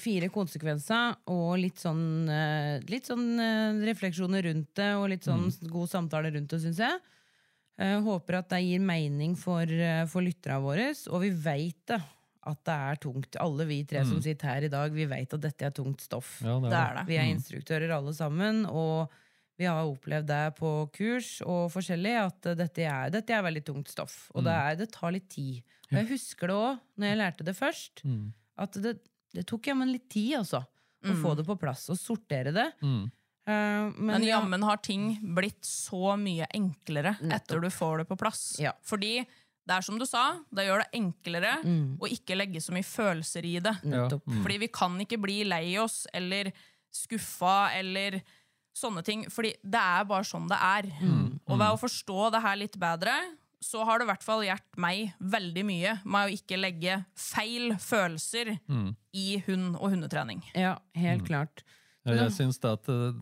[0.00, 5.48] fire konsekvenser og litt sånn, eh, litt sånn eh, refleksjoner rundt det, og litt sånn
[5.72, 7.00] god samtale rundt det, syns jeg.
[7.78, 9.66] Eh, Håper at det gir mening for,
[10.08, 12.00] for lytterne våre, og vi veit det.
[12.42, 13.36] At det er tungt.
[13.38, 16.40] Alle vi tre som sitter her i dag, vi veit at dette er tungt stoff.
[16.42, 17.04] Ja, det Det er er det.
[17.06, 19.08] Vi er instruktører alle sammen, og
[19.60, 23.92] vi har opplevd det på kurs og forskjellig, at dette er, dette er veldig tungt
[23.92, 24.16] stoff.
[24.34, 25.62] Og det, er, det tar litt tid.
[25.92, 28.02] Og jeg husker det òg, når jeg lærte det først,
[28.58, 28.96] at det,
[29.32, 30.64] det tok jammen litt tid, altså.
[31.02, 32.68] Å få det på plass og sortere det.
[32.82, 33.10] Mm.
[33.42, 33.52] Uh,
[33.98, 38.18] men Men ja, jammen har ting blitt så mye enklere etter du får det på
[38.20, 38.42] plass.
[38.62, 38.70] Ja.
[38.86, 39.16] Fordi
[39.62, 41.56] det er som du sa, det gjør det enklere
[42.02, 43.74] å ikke legge så mye følelser i det.
[43.82, 44.30] nettopp.
[44.42, 46.50] Fordi vi kan ikke bli lei oss eller
[46.92, 48.20] skuffa eller
[48.74, 49.26] sånne ting.
[49.30, 50.88] Fordi det er bare sånn det er.
[51.46, 53.14] Og ved å forstå det her litt bedre,
[53.62, 57.74] så har det i hvert fall hjulpet meg veldig mye med å ikke legge feil
[57.78, 58.56] følelser
[59.14, 60.42] i hund og hundetrening.
[60.58, 61.62] Ja, helt klart.
[62.04, 63.12] Ja, jeg syns det at eh,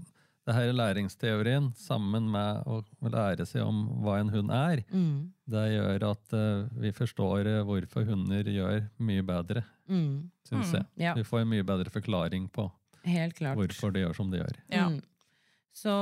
[0.48, 2.80] det her læringsteorien, sammen med å
[3.12, 5.30] lære seg om hva en hund er, Mm.
[5.46, 10.30] det gjør at eh, vi forstår eh, hvorfor hunder gjør mye bedre, Mm.
[10.48, 10.86] syns jeg.
[10.96, 11.12] Ja.
[11.14, 12.70] Vi får en mye bedre forklaring på
[13.04, 13.56] Helt klart.
[13.60, 14.56] hvorfor de gjør som de gjør.
[14.70, 14.88] Ja.
[14.88, 15.00] Mm.
[15.76, 15.92] Så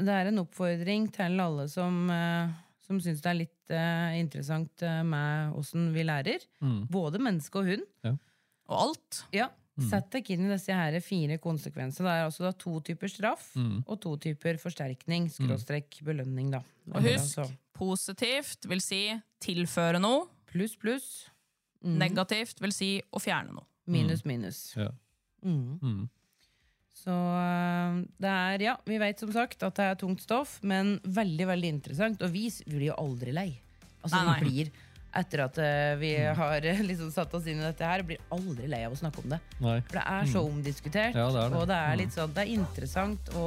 [0.00, 2.06] det er en oppfordring til alle som,
[2.90, 6.42] som syns det er litt uh, interessant eh, med åssen vi lærer.
[6.58, 6.80] Mm.
[6.90, 7.86] Både menneske og hund.
[8.70, 9.20] Og alt.
[9.34, 9.46] Ja.
[9.80, 12.04] Sett deg inn i disse her fire konsekvenser.
[12.04, 13.78] Det er altså da to typer straff Mm.
[13.86, 16.50] og to typer forsterkning, skråstrekk, belønning.
[16.52, 16.60] da.
[16.92, 17.46] Og husk, Altså,
[17.78, 19.00] positivt vil si
[19.40, 20.26] tilføre noe.
[20.50, 21.06] pluss, pluss.
[21.86, 23.64] Negativt vil si å fjerne noe.
[23.86, 24.58] Minus, minus.
[24.76, 24.90] Ja.
[25.46, 25.78] Mm.
[25.80, 26.02] Mm.
[27.00, 27.59] Så øh,
[28.20, 31.68] det er, ja, vi vet som sagt at det er tungt stoff, men veldig, veldig
[31.78, 32.22] interessant.
[32.22, 33.48] Og vi blir jo aldri lei.
[34.02, 34.34] Altså, Nei, nei.
[34.40, 34.70] vi blir,
[35.20, 38.68] etter at øh, vi har øh, liksom satt oss inn i dette her, blir aldri
[38.70, 39.40] lei av å snakke om det.
[39.64, 39.78] Nei.
[39.88, 41.58] For det er så omdiskutert, Ja, det er det.
[41.62, 41.98] og det er Mm.
[42.04, 43.46] litt sånn, det er interessant å,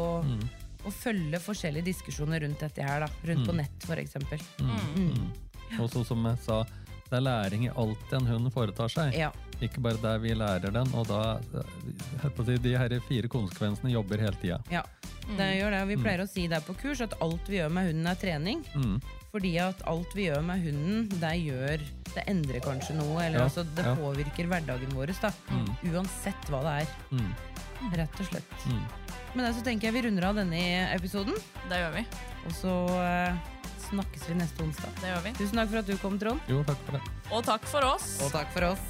[0.84, 3.10] å følge forskjellige diskusjoner rundt dette her, da.
[3.30, 4.42] Rundt på nett, for eksempel.
[5.80, 6.60] Og så som jeg sa,
[7.14, 9.14] det er læring i alt en hund foretar seg.
[9.14, 9.30] Ja.
[9.62, 11.38] Ikke bare der vi lærer den, og da
[12.24, 14.58] hør på å De her fire konsekvensene jobber hele tida.
[14.74, 14.82] Ja,
[15.38, 15.82] det gjør det.
[15.86, 18.18] Og vi pleier å si der på kurs at alt vi gjør med hunden, er
[18.20, 18.66] trening.
[18.74, 18.98] Mm.
[19.34, 23.16] Fordi at alt vi gjør med hunden, det gjør Det endrer kanskje noe.
[23.24, 23.96] Eller Ja, altså, det ja.
[23.98, 25.14] påvirker hverdagen vår.
[25.22, 25.32] Da.
[25.90, 26.92] Uansett hva det er.
[27.10, 27.32] Mm.
[27.98, 28.54] Rett og slett.
[28.70, 28.84] Mm.
[29.34, 30.60] Men det så tenker jeg vi runder av denne
[30.94, 31.34] episoden.
[31.72, 32.04] Det gjør vi.
[32.46, 33.42] Og så eh,
[33.94, 34.94] snakkes vi neste onsdag.
[35.02, 35.34] Det gjør vi.
[35.40, 36.50] Tusen takk for at du kom, Trond.
[36.52, 37.04] Jo, takk for det.
[37.32, 38.10] Og takk for oss.
[38.26, 38.88] Og takk for oss.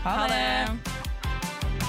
[0.00, 0.44] Ha, Ha det!
[0.70, 1.80] det.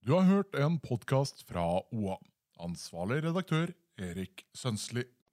[0.00, 2.16] Du har hørt en podkast fra OA.
[2.64, 5.04] Ansvarlig redaktør Erik Sønsli.